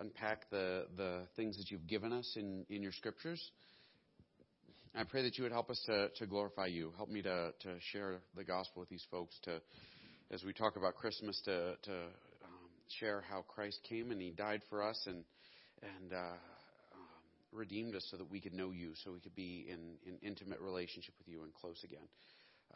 unpack 0.00 0.50
the, 0.50 0.86
the 0.96 1.22
things 1.36 1.56
that 1.58 1.70
you've 1.70 1.86
given 1.86 2.12
us 2.12 2.32
in, 2.36 2.64
in 2.70 2.82
your 2.82 2.92
scriptures. 2.92 3.40
I 4.94 5.04
pray 5.04 5.22
that 5.22 5.38
you 5.38 5.44
would 5.44 5.52
help 5.52 5.70
us 5.70 5.80
to, 5.86 6.08
to 6.16 6.26
glorify 6.26 6.66
you. 6.66 6.92
Help 6.96 7.10
me 7.10 7.22
to, 7.22 7.52
to 7.60 7.74
share 7.92 8.16
the 8.34 8.42
gospel 8.42 8.80
with 8.80 8.88
these 8.88 9.06
folks, 9.10 9.38
to, 9.44 9.60
as 10.32 10.42
we 10.42 10.52
talk 10.52 10.76
about 10.76 10.96
Christmas, 10.96 11.40
to, 11.44 11.76
to 11.82 11.92
um, 11.92 12.70
share 12.98 13.22
how 13.30 13.42
Christ 13.42 13.78
came 13.88 14.10
and 14.10 14.20
he 14.20 14.30
died 14.30 14.62
for 14.68 14.82
us 14.82 15.00
and, 15.06 15.22
and, 15.82 16.12
uh, 16.12 16.16
um, 16.16 16.36
redeemed 17.52 17.94
us 17.94 18.04
so 18.10 18.16
that 18.16 18.28
we 18.28 18.40
could 18.40 18.54
know 18.54 18.72
you, 18.72 18.92
so 19.04 19.12
we 19.12 19.20
could 19.20 19.36
be 19.36 19.66
in, 19.68 19.96
in 20.04 20.18
intimate 20.26 20.60
relationship 20.60 21.14
with 21.18 21.28
you 21.28 21.42
and 21.44 21.54
close 21.54 21.80
again. 21.84 22.08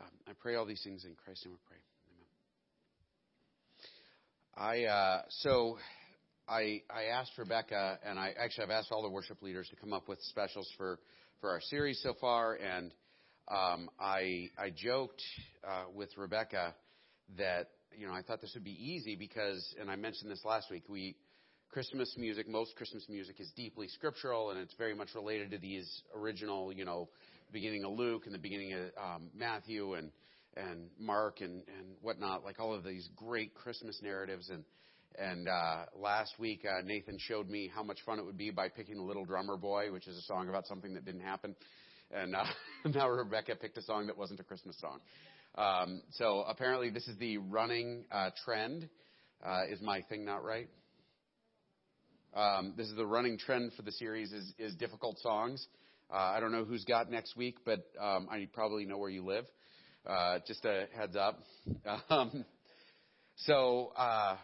Um, 0.00 0.10
I 0.28 0.32
pray 0.40 0.54
all 0.54 0.66
these 0.66 0.82
things 0.84 1.04
in 1.04 1.14
Christ's 1.24 1.46
name. 1.46 1.54
We 1.54 1.60
pray. 1.66 1.78
Amen. 4.56 4.86
I 4.86 4.92
uh, 4.92 5.22
so 5.28 5.78
I 6.48 6.82
I 6.90 7.04
asked 7.12 7.32
Rebecca, 7.38 7.98
and 8.04 8.18
I 8.18 8.32
actually 8.38 8.64
I've 8.64 8.70
asked 8.70 8.92
all 8.92 9.02
the 9.02 9.10
worship 9.10 9.42
leaders 9.42 9.68
to 9.70 9.76
come 9.76 9.92
up 9.92 10.08
with 10.08 10.20
specials 10.22 10.68
for 10.76 10.98
for 11.40 11.50
our 11.50 11.60
series 11.60 12.00
so 12.02 12.14
far, 12.20 12.54
and 12.54 12.92
um, 13.48 13.88
I 13.98 14.50
I 14.58 14.70
joked 14.74 15.22
uh, 15.66 15.84
with 15.94 16.10
Rebecca 16.16 16.74
that 17.38 17.70
you 17.96 18.06
know 18.06 18.12
I 18.12 18.22
thought 18.22 18.40
this 18.40 18.52
would 18.54 18.64
be 18.64 18.76
easy 18.78 19.16
because, 19.16 19.74
and 19.80 19.90
I 19.90 19.96
mentioned 19.96 20.30
this 20.30 20.44
last 20.44 20.70
week, 20.70 20.84
we 20.88 21.16
Christmas 21.70 22.14
music, 22.18 22.46
most 22.48 22.76
Christmas 22.76 23.06
music 23.08 23.40
is 23.40 23.50
deeply 23.56 23.88
scriptural, 23.88 24.50
and 24.50 24.60
it's 24.60 24.74
very 24.74 24.94
much 24.94 25.08
related 25.14 25.50
to 25.52 25.58
these 25.58 26.02
original, 26.14 26.72
you 26.72 26.84
know, 26.84 27.08
beginning 27.52 27.84
of 27.84 27.92
Luke 27.92 28.26
and 28.26 28.34
the 28.34 28.38
beginning 28.38 28.74
of 28.74 28.80
um, 29.02 29.30
Matthew 29.34 29.94
and 29.94 30.10
and 30.56 30.90
Mark 30.98 31.40
and 31.40 31.62
and 31.78 31.96
whatnot, 32.02 32.44
like 32.44 32.60
all 32.60 32.74
of 32.74 32.84
these 32.84 33.08
great 33.16 33.54
Christmas 33.54 33.98
narratives. 34.02 34.50
And 34.50 34.62
and 35.18 35.48
uh, 35.48 35.84
last 35.96 36.38
week 36.38 36.64
uh, 36.64 36.82
Nathan 36.84 37.18
showed 37.18 37.48
me 37.48 37.70
how 37.72 37.82
much 37.82 37.98
fun 38.04 38.18
it 38.18 38.24
would 38.24 38.36
be 38.36 38.50
by 38.50 38.68
picking 38.68 38.96
the 38.96 39.02
Little 39.02 39.24
Drummer 39.24 39.56
Boy, 39.56 39.92
which 39.92 40.08
is 40.08 40.16
a 40.16 40.22
song 40.22 40.48
about 40.48 40.66
something 40.66 40.94
that 40.94 41.04
didn't 41.04 41.20
happen. 41.20 41.54
And 42.10 42.34
uh, 42.34 42.44
now 42.84 43.08
Rebecca 43.08 43.56
picked 43.56 43.78
a 43.78 43.82
song 43.82 44.06
that 44.08 44.18
wasn't 44.18 44.40
a 44.40 44.44
Christmas 44.44 44.76
song. 44.80 45.00
Um, 45.56 46.02
so 46.12 46.44
apparently 46.48 46.90
this 46.90 47.06
is 47.06 47.16
the 47.18 47.38
running 47.38 48.04
uh, 48.10 48.30
trend. 48.44 48.88
Uh, 49.44 49.62
is 49.70 49.80
my 49.80 50.02
thing 50.02 50.24
not 50.24 50.42
right? 50.42 50.68
Um, 52.34 52.74
this 52.76 52.88
is 52.88 52.96
the 52.96 53.06
running 53.06 53.38
trend 53.38 53.72
for 53.76 53.82
the 53.82 53.92
series 53.92 54.32
is, 54.32 54.52
is 54.58 54.74
difficult 54.74 55.18
songs. 55.20 55.64
Uh, 56.12 56.16
I 56.16 56.40
don't 56.40 56.50
know 56.50 56.64
who's 56.64 56.84
got 56.84 57.10
next 57.10 57.36
week, 57.36 57.58
but 57.64 57.86
um, 58.00 58.28
I 58.30 58.48
probably 58.52 58.84
know 58.84 58.98
where 58.98 59.10
you 59.10 59.24
live. 59.24 59.44
Uh, 60.04 60.38
just 60.46 60.64
a 60.64 60.86
heads 60.96 61.16
up. 61.16 61.40
Um, 62.10 62.44
so, 63.36 63.92
uh, 63.96 64.36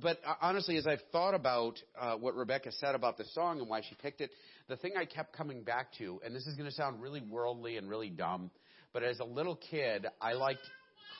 but 0.00 0.18
honestly, 0.40 0.76
as 0.76 0.86
I've 0.86 1.02
thought 1.12 1.34
about 1.34 1.80
uh, 1.98 2.14
what 2.16 2.34
Rebecca 2.34 2.72
said 2.72 2.94
about 2.94 3.16
the 3.16 3.24
song 3.32 3.60
and 3.60 3.68
why 3.68 3.80
she 3.80 3.94
picked 3.96 4.20
it, 4.20 4.30
the 4.68 4.76
thing 4.76 4.92
I 4.98 5.04
kept 5.04 5.36
coming 5.36 5.62
back 5.62 5.92
to, 5.98 6.20
and 6.24 6.34
this 6.34 6.46
is 6.46 6.54
going 6.54 6.68
to 6.68 6.74
sound 6.74 7.00
really 7.00 7.20
worldly 7.20 7.76
and 7.76 7.88
really 7.88 8.10
dumb, 8.10 8.50
but 8.92 9.02
as 9.02 9.18
a 9.20 9.24
little 9.24 9.56
kid, 9.56 10.06
I 10.20 10.32
liked 10.32 10.60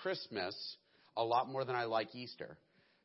Christmas 0.02 0.54
a 1.16 1.24
lot 1.24 1.48
more 1.48 1.64
than 1.64 1.74
I 1.74 1.84
like 1.84 2.14
Easter 2.14 2.56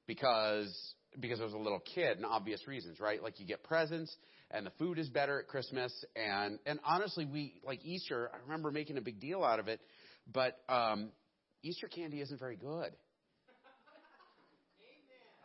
because 0.08 0.94
because 1.20 1.40
I 1.40 1.44
was 1.44 1.54
a 1.54 1.58
little 1.58 1.80
kid 1.94 2.18
and 2.18 2.26
obvious 2.26 2.68
reasons, 2.68 3.00
right? 3.00 3.22
Like 3.22 3.40
you 3.40 3.46
get 3.46 3.64
presents 3.64 4.16
and 4.50 4.66
the 4.66 4.72
food 4.80 4.98
is 4.98 5.10
better 5.10 5.40
at 5.40 5.48
Christmas 5.48 5.94
and 6.16 6.60
and 6.66 6.80
honestly 6.86 7.26
we 7.26 7.62
like 7.66 7.84
Easter, 7.84 8.32
I 8.34 8.38
remember 8.44 8.72
making 8.72 8.98
a 8.98 9.02
big 9.02 9.20
deal 9.20 9.44
out 9.44 9.60
of 9.60 9.68
it, 9.68 9.80
but 10.32 10.60
um 10.70 11.10
Easter 11.64 11.88
candy 11.88 12.22
isn't 12.22 12.40
very 12.40 12.56
good. 12.56 12.94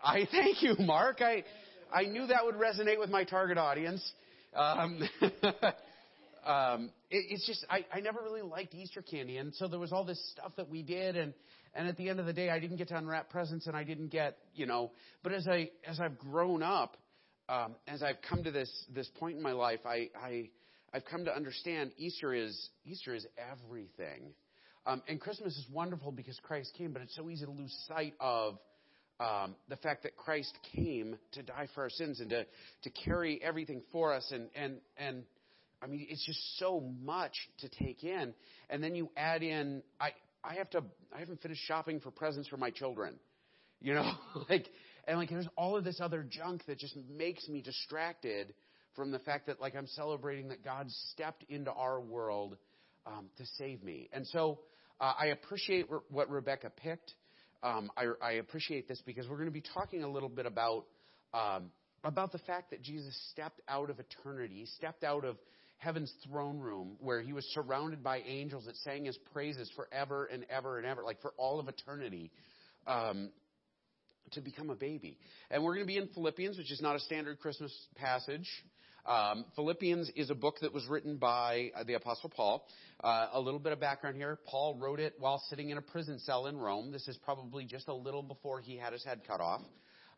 I 0.03 0.27
thank 0.31 0.63
you, 0.63 0.75
Mark. 0.79 1.21
I 1.21 1.45
I 1.93 2.05
knew 2.05 2.27
that 2.27 2.45
would 2.45 2.57
resonate 2.57 2.99
with 2.99 3.11
my 3.11 3.25
target 3.25 3.59
audience. 3.59 4.13
Um, 4.55 5.03
um, 6.45 6.91
it, 7.11 7.25
it's 7.31 7.47
just 7.47 7.65
I, 7.71 7.85
I 7.93 8.01
never 8.01 8.21
really 8.23 8.43
liked 8.43 8.75
Easter 8.75 9.03
candy, 9.03 9.39
and 9.39 9.55
so 9.55 9.69
there 9.69 9.81
was 9.81 9.93
all 9.93 10.05
this 10.05 10.23
stuff 10.33 10.53
that 10.57 10.69
we 10.69 10.83
did, 10.83 11.17
and 11.17 11.35
and 11.75 11.89
at 11.89 11.97
the 11.97 12.09
end 12.09 12.21
of 12.21 12.27
the 12.27 12.33
day, 12.33 12.51
I 12.51 12.59
didn't 12.59 12.77
get 12.77 12.89
to 12.89 12.97
unwrap 12.97 13.31
presents, 13.31 13.67
and 13.67 13.77
I 13.77 13.85
didn't 13.85 14.09
get 14.09 14.37
you 14.55 14.67
know. 14.67 14.93
But 15.23 15.33
as 15.33 15.47
I 15.49 15.71
as 15.87 16.01
I've 16.01 16.19
grown 16.19 16.63
up, 16.63 16.97
um, 17.49 17.75
as 17.87 18.03
I've 18.03 18.19
come 18.29 18.45
to 18.45 18.51
this 18.51 18.71
this 18.95 19.09
point 19.19 19.37
in 19.37 19.43
my 19.43 19.53
life, 19.53 19.81
I 19.85 20.11
I 20.21 20.51
I've 20.93 21.05
come 21.05 21.25
to 21.25 21.35
understand 21.35 21.93
Easter 21.97 22.35
is 22.35 22.71
Easter 22.85 23.15
is 23.15 23.27
everything, 23.37 24.33
um, 24.87 25.03
and 25.09 25.21
Christmas 25.21 25.57
is 25.57 25.67
wonderful 25.73 26.13
because 26.13 26.39
Christ 26.43 26.73
came, 26.77 26.93
but 26.93 27.03
it's 27.03 27.17
so 27.17 27.29
easy 27.29 27.45
to 27.45 27.51
lose 27.51 27.75
sight 27.89 28.15
of 28.21 28.59
um, 29.21 29.57
the 29.69 29.77
fact 29.77 30.05
that 30.05 30.17
Christ 30.17 30.57
came 30.75 31.17
to 31.33 31.43
die 31.43 31.69
for 31.75 31.83
our 31.83 31.91
sins 31.91 32.21
and 32.21 32.31
to, 32.31 32.47
to 32.83 32.91
carry 33.05 33.41
everything 33.43 33.83
for 33.91 34.13
us. 34.13 34.31
And, 34.33 34.49
and, 34.55 34.77
and 34.97 35.25
I 35.83 35.87
mean, 35.87 36.07
it's 36.09 36.25
just 36.25 36.59
so 36.59 36.81
much 37.03 37.33
to 37.59 37.69
take 37.69 38.05
in. 38.05 38.33
And 38.71 38.83
then 38.83 38.95
you 38.95 39.11
add 39.17 39.43
in, 39.43 39.83
I, 40.01 40.11
I 40.45 40.55
have 40.55 40.71
to, 40.71 40.85
I 41.15 41.19
haven't 41.19 41.43
finished 41.43 41.63
shopping 41.65 42.01
for 42.01 42.11
presents 42.11 42.49
for 42.49 42.57
my 42.57 42.71
children. 42.71 43.15
You 43.81 43.95
know, 43.95 44.11
like, 44.51 44.69
and 45.07 45.19
like 45.19 45.31
there's 45.31 45.49
all 45.57 45.77
of 45.77 45.85
this 45.85 46.01
other 46.01 46.25
junk 46.29 46.65
that 46.67 46.79
just 46.79 46.97
makes 47.09 47.49
me 47.49 47.61
distracted 47.61 48.55
from 48.95 49.11
the 49.11 49.19
fact 49.21 49.47
that 49.47 49.61
like 49.61 49.75
I'm 49.77 49.87
celebrating 49.87 50.49
that 50.49 50.65
God 50.65 50.87
stepped 51.13 51.45
into 51.49 51.73
our 51.73 52.01
world 52.01 52.57
um, 53.07 53.27
to 53.37 53.47
save 53.57 53.83
me. 53.83 54.09
And 54.13 54.27
so 54.27 54.61
uh, 55.01 55.13
I 55.19 55.27
appreciate 55.27 55.91
re- 55.91 56.01
what 56.11 56.31
Rebecca 56.31 56.71
picked 56.71 57.15
um, 57.63 57.91
I, 57.97 58.07
I, 58.23 58.33
appreciate 58.33 58.87
this 58.87 59.03
because 59.05 59.29
we're 59.29 59.37
going 59.37 59.49
to 59.49 59.53
be 59.53 59.65
talking 59.75 60.05
a 60.05 60.09
little 60.09 60.29
bit 60.29 60.47
about 60.47 60.85
um, 61.35 61.71
about 62.05 62.31
the 62.33 62.39
fact 62.39 62.71
that 62.71 62.83
Jesus 62.83 63.19
stepped 63.33 63.61
out 63.69 63.91
of 63.91 63.99
eternity, 63.99 64.67
stepped 64.77 65.03
out 65.03 65.25
of 65.25 65.37
heaven's 65.79 66.13
throne 66.29 66.59
room 66.59 66.97
where 67.01 67.21
he 67.21 67.33
was 67.33 67.45
surrounded 67.47 68.03
by 68.03 68.19
angels 68.27 68.67
that 68.67 68.77
sang 68.77 69.05
his 69.05 69.17
praises 69.33 69.71
forever 69.75 70.27
and 70.27 70.45
ever 70.51 70.79
and 70.79 70.87
ever, 70.87 71.03
like 71.03 71.21
for 71.21 71.33
all 71.37 71.59
of 71.59 71.69
eternity, 71.69 72.31
um, 72.87 73.31
to 74.33 74.41
become 74.41 74.71
a 74.71 74.75
baby. 74.75 75.19
And 75.51 75.63
we're 75.63 75.75
going 75.75 75.87
to 75.87 75.93
be 75.93 75.99
in 75.99 76.09
Philippians, 76.09 76.59
which 76.59 76.71
is 76.71 76.81
not 76.81 76.97
a 76.97 77.01
standard 77.01 77.41
Christmas 77.41 77.73
passage. 77.97 78.49
Um, 79.09 79.47
Philippians 79.57 80.11
is 80.17 80.29
a 80.29 80.35
book 80.35 80.57
that 80.61 80.75
was 80.75 80.87
written 80.87 81.17
by 81.17 81.71
uh, 81.75 81.83
the 81.83 81.95
Apostle 81.95 82.29
Paul. 82.29 82.69
Uh, 83.03 83.29
a 83.33 83.41
little 83.41 83.59
bit 83.59 83.73
of 83.73 83.81
background 83.81 84.17
here. 84.17 84.39
Paul 84.47 84.77
wrote 84.79 85.01
it 85.01 85.15
while 85.19 85.43
sitting 85.49 85.71
in 85.71 85.79
a 85.79 85.81
prison 85.81 86.19
cell 86.19 86.47
in 86.47 86.59
Rome. 86.59 86.93
This 86.93 87.09
is 87.09 87.17
probably 87.25 87.65
just 87.65 87.89
a 87.89 87.95
little 87.95 88.23
before 88.23 88.61
he 88.61 88.77
had 88.77 88.93
his 88.93 89.03
head 89.03 89.23
cut 89.27 89.41
off. 89.41 89.63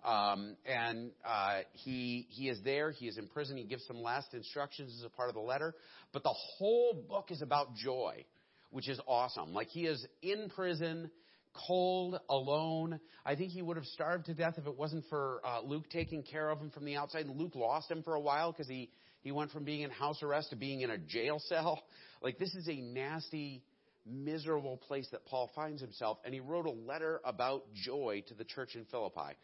Um, 0.04 0.56
and 0.66 1.12
uh, 1.24 1.60
he 1.72 2.26
he 2.30 2.48
is 2.48 2.58
there. 2.64 2.90
He 2.90 3.06
is 3.06 3.16
in 3.16 3.28
prison. 3.28 3.56
He 3.56 3.62
gives 3.62 3.86
some 3.86 4.02
last 4.02 4.34
instructions 4.34 4.92
as 4.98 5.04
a 5.04 5.10
part 5.10 5.28
of 5.28 5.36
the 5.36 5.40
letter. 5.40 5.72
But 6.12 6.24
the 6.24 6.34
whole 6.58 7.04
book 7.08 7.30
is 7.30 7.42
about 7.42 7.76
joy, 7.76 8.24
which 8.70 8.88
is 8.88 8.98
awesome. 9.06 9.52
Like 9.52 9.68
he 9.68 9.86
is 9.86 10.04
in 10.20 10.48
prison 10.48 11.12
cold, 11.52 12.18
alone. 12.28 13.00
I 13.24 13.34
think 13.34 13.52
he 13.52 13.62
would 13.62 13.76
have 13.76 13.86
starved 13.86 14.26
to 14.26 14.34
death 14.34 14.54
if 14.58 14.66
it 14.66 14.76
wasn't 14.76 15.04
for 15.08 15.40
uh, 15.44 15.60
Luke 15.62 15.88
taking 15.90 16.22
care 16.22 16.50
of 16.50 16.58
him 16.58 16.70
from 16.70 16.84
the 16.84 16.96
outside. 16.96 17.26
And 17.26 17.38
Luke 17.38 17.54
lost 17.54 17.90
him 17.90 18.02
for 18.02 18.14
a 18.14 18.20
while 18.20 18.52
because 18.52 18.68
he, 18.68 18.90
he 19.22 19.32
went 19.32 19.50
from 19.50 19.64
being 19.64 19.82
in 19.82 19.90
house 19.90 20.22
arrest 20.22 20.50
to 20.50 20.56
being 20.56 20.80
in 20.80 20.90
a 20.90 20.98
jail 20.98 21.40
cell. 21.46 21.82
Like, 22.22 22.38
this 22.38 22.54
is 22.54 22.68
a 22.68 22.78
nasty, 22.78 23.62
miserable 24.04 24.76
place 24.76 25.08
that 25.12 25.24
Paul 25.24 25.50
finds 25.54 25.80
himself. 25.80 26.18
And 26.22 26.34
he 26.34 26.40
wrote 26.40 26.66
a 26.66 26.70
letter 26.70 27.22
about 27.24 27.62
joy 27.72 28.22
to 28.28 28.34
the 28.34 28.44
church 28.44 28.74
in 28.74 28.84
Philippi. 28.90 29.34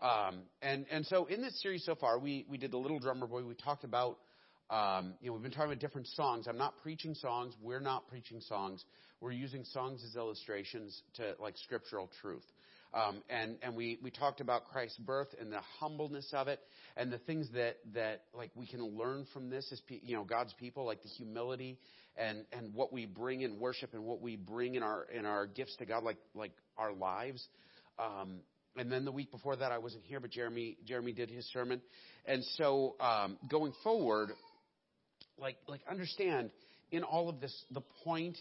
Um, 0.00 0.40
and, 0.60 0.84
and 0.90 1.06
so 1.06 1.26
in 1.26 1.40
this 1.40 1.62
series 1.62 1.84
so 1.84 1.94
far, 1.94 2.18
we, 2.18 2.44
we 2.50 2.58
did 2.58 2.72
the 2.72 2.76
Little 2.76 2.98
Drummer 2.98 3.28
Boy. 3.28 3.44
We 3.44 3.54
talked 3.54 3.84
about 3.84 4.18
um, 4.70 5.14
you 5.20 5.28
know, 5.28 5.34
we've 5.34 5.42
been 5.42 5.52
talking 5.52 5.70
about 5.70 5.80
different 5.80 6.08
songs. 6.08 6.46
I'm 6.48 6.56
not 6.56 6.74
preaching 6.82 7.14
songs. 7.14 7.54
We're 7.62 7.80
not 7.80 8.08
preaching 8.08 8.40
songs. 8.40 8.84
We're 9.24 9.32
using 9.32 9.64
songs 9.64 10.04
as 10.06 10.16
illustrations 10.16 11.00
to 11.14 11.34
like 11.40 11.56
scriptural 11.56 12.10
truth. 12.20 12.44
Um, 12.92 13.22
and 13.30 13.56
and 13.62 13.74
we, 13.74 13.98
we 14.02 14.10
talked 14.10 14.42
about 14.42 14.66
Christ's 14.66 14.98
birth 14.98 15.28
and 15.40 15.50
the 15.50 15.62
humbleness 15.80 16.28
of 16.34 16.46
it, 16.46 16.60
and 16.94 17.10
the 17.10 17.16
things 17.16 17.48
that 17.54 17.78
that 17.94 18.24
like 18.36 18.50
we 18.54 18.66
can 18.66 18.84
learn 18.84 19.26
from 19.32 19.48
this 19.48 19.66
as 19.72 19.80
pe- 19.88 20.00
you 20.02 20.14
know 20.14 20.24
God's 20.24 20.52
people, 20.60 20.84
like 20.84 21.02
the 21.02 21.08
humility 21.08 21.78
and 22.18 22.44
and 22.52 22.74
what 22.74 22.92
we 22.92 23.06
bring 23.06 23.40
in 23.40 23.58
worship 23.58 23.94
and 23.94 24.04
what 24.04 24.20
we 24.20 24.36
bring 24.36 24.74
in 24.74 24.82
our 24.82 25.04
in 25.04 25.24
our 25.24 25.46
gifts 25.46 25.74
to 25.76 25.86
God, 25.86 26.04
like 26.04 26.18
like 26.34 26.52
our 26.76 26.92
lives. 26.92 27.42
Um, 27.98 28.40
and 28.76 28.92
then 28.92 29.06
the 29.06 29.12
week 29.12 29.32
before 29.32 29.56
that, 29.56 29.72
I 29.72 29.78
wasn't 29.78 30.04
here, 30.04 30.20
but 30.20 30.32
Jeremy 30.32 30.76
Jeremy 30.84 31.14
did 31.14 31.30
his 31.30 31.50
sermon, 31.50 31.80
and 32.26 32.44
so 32.58 32.96
um, 33.00 33.38
going 33.48 33.72
forward, 33.82 34.32
like 35.38 35.56
like 35.66 35.80
understand 35.90 36.50
in 36.90 37.02
all 37.02 37.30
of 37.30 37.40
this 37.40 37.64
the 37.70 37.80
point 38.04 38.36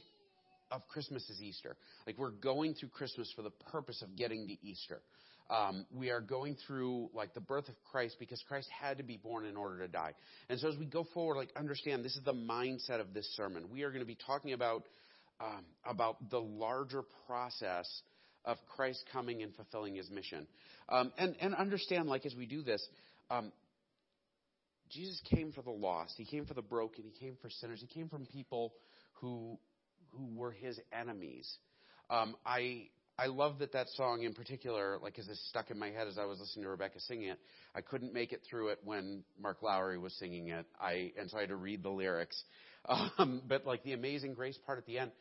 of 0.74 0.88
Christmas 0.88 1.30
is 1.30 1.42
Easter. 1.42 1.76
Like 2.06 2.18
we're 2.18 2.32
going 2.32 2.74
through 2.74 2.90
Christmas 2.90 3.32
for 3.36 3.44
the 3.44 3.52
purpose 3.72 4.02
of 4.02 4.16
getting 4.16 4.48
to 4.48 4.66
Easter. 4.66 5.02
Um, 5.50 5.86
we 5.94 6.10
are 6.10 6.22
going 6.22 6.56
through 6.66 7.10
like 7.14 7.34
the 7.34 7.42
birth 7.42 7.68
of 7.68 7.76
Christ 7.92 8.16
because 8.20 8.42
Christ 8.48 8.70
had 8.70 8.98
to 8.98 9.04
be 9.04 9.18
born 9.18 9.46
in 9.46 9.56
order 9.56 9.80
to 9.80 9.88
die. 9.88 10.14
And 10.50 10.60
so 10.60 10.70
as 10.70 10.78
we 10.78 10.86
go 10.86 11.06
forward, 11.14 11.36
like 11.36 11.52
understand 11.56 12.04
this 12.04 12.16
is 12.16 12.24
the 12.24 12.34
mindset 12.34 13.00
of 13.00 13.14
this 13.14 13.28
sermon. 13.36 13.66
We 13.72 13.84
are 13.84 13.90
going 13.90 14.02
to 14.02 14.08
be 14.08 14.18
talking 14.26 14.54
about 14.54 14.84
um, 15.40 15.66
about 15.86 16.30
the 16.30 16.40
larger 16.40 17.04
process 17.28 17.88
of 18.46 18.58
Christ 18.76 19.04
coming 19.12 19.42
and 19.42 19.54
fulfilling 19.56 19.96
His 19.96 20.10
mission. 20.10 20.48
Um, 20.90 21.12
and 21.18 21.36
and 21.40 21.54
understand 21.56 22.08
like 22.08 22.26
as 22.26 22.36
we 22.36 22.46
do 22.46 22.64
this, 22.64 22.86
um, 23.30 23.52
Jesus 24.90 25.22
came 25.30 25.52
for 25.52 25.62
the 25.62 25.72
lost. 25.72 26.14
He 26.18 26.26
came 26.26 26.46
for 26.46 26.54
the 26.54 26.62
broken. 26.62 27.04
He 27.04 27.20
came 27.20 27.36
for 27.42 27.50
sinners. 27.50 27.82
He 27.82 27.88
came 27.88 28.10
from 28.10 28.26
people 28.26 28.74
who 29.16 29.58
who 30.16 30.36
were 30.36 30.52
his 30.52 30.80
enemies. 30.92 31.58
Um, 32.10 32.36
I 32.46 32.88
I 33.18 33.28
love 33.28 33.60
that 33.60 33.74
that 33.74 33.90
song 33.90 34.24
in 34.24 34.34
particular, 34.34 34.98
like, 35.02 35.20
it 35.20 35.26
stuck 35.50 35.70
in 35.70 35.78
my 35.78 35.92
head 35.92 36.08
as 36.08 36.18
I 36.18 36.26
was 36.26 36.40
listening 36.40 36.64
to 36.64 36.70
Rebecca 36.70 37.00
singing 37.00 37.30
it. 37.30 37.40
I 37.76 37.82
couldn't 37.82 38.12
make 38.12 38.34
it 38.34 38.42
through 38.50 38.70
it 38.70 38.80
when 38.84 39.24
Mark 39.40 39.62
Lowry 39.62 40.00
was 40.00 40.14
singing 40.14 40.50
it. 40.50 40.66
I 40.82 41.12
and 41.20 41.30
so 41.30 41.38
I 41.38 41.42
had 41.42 41.50
to 41.50 41.56
read 41.56 41.84
the 41.84 41.90
lyrics. 41.90 42.42
Um, 43.18 43.42
but 43.48 43.66
like 43.66 43.82
the 43.84 43.94
Amazing 43.94 44.34
Grace 44.34 44.60
part 44.66 44.78
at 44.78 44.86
the 44.86 45.00
end, 45.00 45.12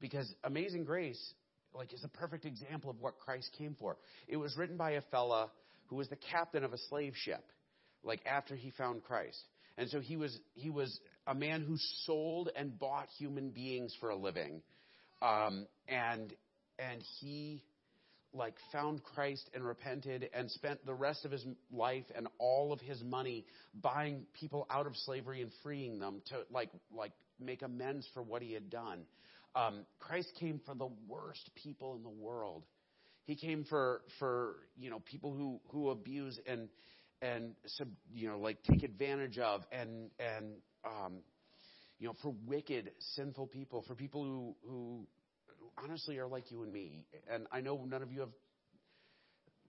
because 0.00 0.34
Amazing 0.42 0.82
Grace, 0.82 1.34
like, 1.72 1.94
is 1.94 2.02
a 2.02 2.08
perfect 2.08 2.44
example 2.44 2.90
of 2.90 3.00
what 3.00 3.16
Christ 3.20 3.48
came 3.56 3.76
for. 3.78 3.96
It 4.26 4.36
was 4.38 4.56
written 4.56 4.76
by 4.76 4.92
a 4.92 5.02
fella 5.12 5.52
who 5.86 5.94
was 5.94 6.08
the 6.08 6.16
captain 6.16 6.64
of 6.64 6.72
a 6.72 6.78
slave 6.88 7.12
ship, 7.14 7.44
like 8.02 8.20
after 8.26 8.56
he 8.56 8.72
found 8.72 9.04
Christ, 9.04 9.38
and 9.78 9.88
so 9.90 10.00
he 10.00 10.16
was 10.16 10.38
he 10.54 10.70
was 10.70 10.98
a 11.26 11.34
man 11.34 11.62
who 11.62 11.76
sold 12.04 12.50
and 12.56 12.78
bought 12.78 13.08
human 13.18 13.50
beings 13.50 13.94
for 14.00 14.10
a 14.10 14.16
living, 14.16 14.62
um, 15.20 15.66
and 15.88 16.32
and 16.78 17.02
he 17.20 17.62
like 18.34 18.54
found 18.72 19.02
Christ 19.02 19.50
and 19.54 19.64
repented 19.64 20.28
and 20.32 20.50
spent 20.50 20.84
the 20.86 20.94
rest 20.94 21.24
of 21.24 21.30
his 21.30 21.44
life 21.70 22.04
and 22.16 22.26
all 22.38 22.72
of 22.72 22.80
his 22.80 23.02
money 23.02 23.44
buying 23.74 24.24
people 24.32 24.66
out 24.70 24.86
of 24.86 24.96
slavery 24.96 25.42
and 25.42 25.50
freeing 25.62 25.98
them 25.98 26.22
to 26.28 26.38
like 26.50 26.70
like 26.96 27.12
make 27.38 27.62
amends 27.62 28.08
for 28.14 28.22
what 28.22 28.42
he 28.42 28.52
had 28.52 28.70
done. 28.70 29.04
Um, 29.54 29.84
Christ 29.98 30.32
came 30.40 30.60
for 30.64 30.74
the 30.74 30.88
worst 31.06 31.50
people 31.62 31.94
in 31.94 32.02
the 32.02 32.08
world. 32.08 32.64
He 33.24 33.36
came 33.36 33.64
for 33.68 34.00
for 34.18 34.56
you 34.76 34.90
know 34.90 35.00
people 35.00 35.32
who 35.34 35.60
who 35.68 35.90
abuse 35.90 36.38
and 36.46 36.68
and 37.22 37.54
you 38.12 38.28
know 38.28 38.38
like 38.38 38.62
take 38.64 38.82
advantage 38.82 39.38
of 39.38 39.62
and 39.72 40.10
and 40.18 40.56
um, 40.84 41.14
you 41.98 42.08
know 42.08 42.14
for 42.20 42.34
wicked 42.46 42.90
sinful 43.14 43.46
people 43.46 43.82
for 43.86 43.94
people 43.94 44.24
who 44.24 44.54
who 44.68 45.06
honestly 45.82 46.18
are 46.18 46.26
like 46.26 46.50
you 46.50 46.62
and 46.62 46.72
me. 46.72 47.04
And 47.32 47.46
I 47.52 47.60
know 47.60 47.84
none 47.88 48.02
of 48.02 48.12
you 48.12 48.20
have 48.20 48.30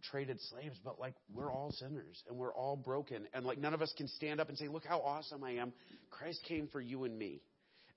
traded 0.04 0.40
slaves, 0.50 0.78
but 0.84 1.00
like 1.00 1.16
we're 1.34 1.52
all 1.52 1.72
sinners 1.72 2.22
and 2.28 2.38
we're 2.38 2.54
all 2.54 2.76
broken. 2.76 3.28
And 3.34 3.46
like 3.46 3.58
none 3.58 3.74
of 3.74 3.82
us 3.82 3.94
can 3.98 4.08
stand 4.08 4.40
up 4.40 4.50
and 4.50 4.58
say, 4.58 4.68
look 4.68 4.86
how 4.86 5.00
awesome 5.00 5.44
I 5.44 5.52
am. 5.54 5.74
Christ 6.10 6.40
came 6.48 6.68
for 6.68 6.82
you 6.82 7.06
and 7.06 7.18
me. 7.18 7.42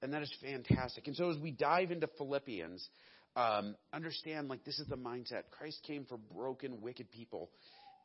And 0.02 0.12
that 0.12 0.23
is 0.23 0.32
fantastic. 0.43 1.06
And 1.06 1.17
so 1.17 1.31
as 1.31 1.38
we 1.38 1.50
dive 1.50 1.91
into 1.91 2.09
Philippians, 2.19 2.87
um, 3.35 3.76
understand 3.93 4.49
like 4.49 4.64
this 4.64 4.79
is 4.79 4.87
the 4.88 4.97
mindset. 4.97 5.44
Christ 5.50 5.82
came 5.87 6.05
for 6.05 6.17
broken, 6.17 6.81
wicked 6.81 7.11
people. 7.11 7.50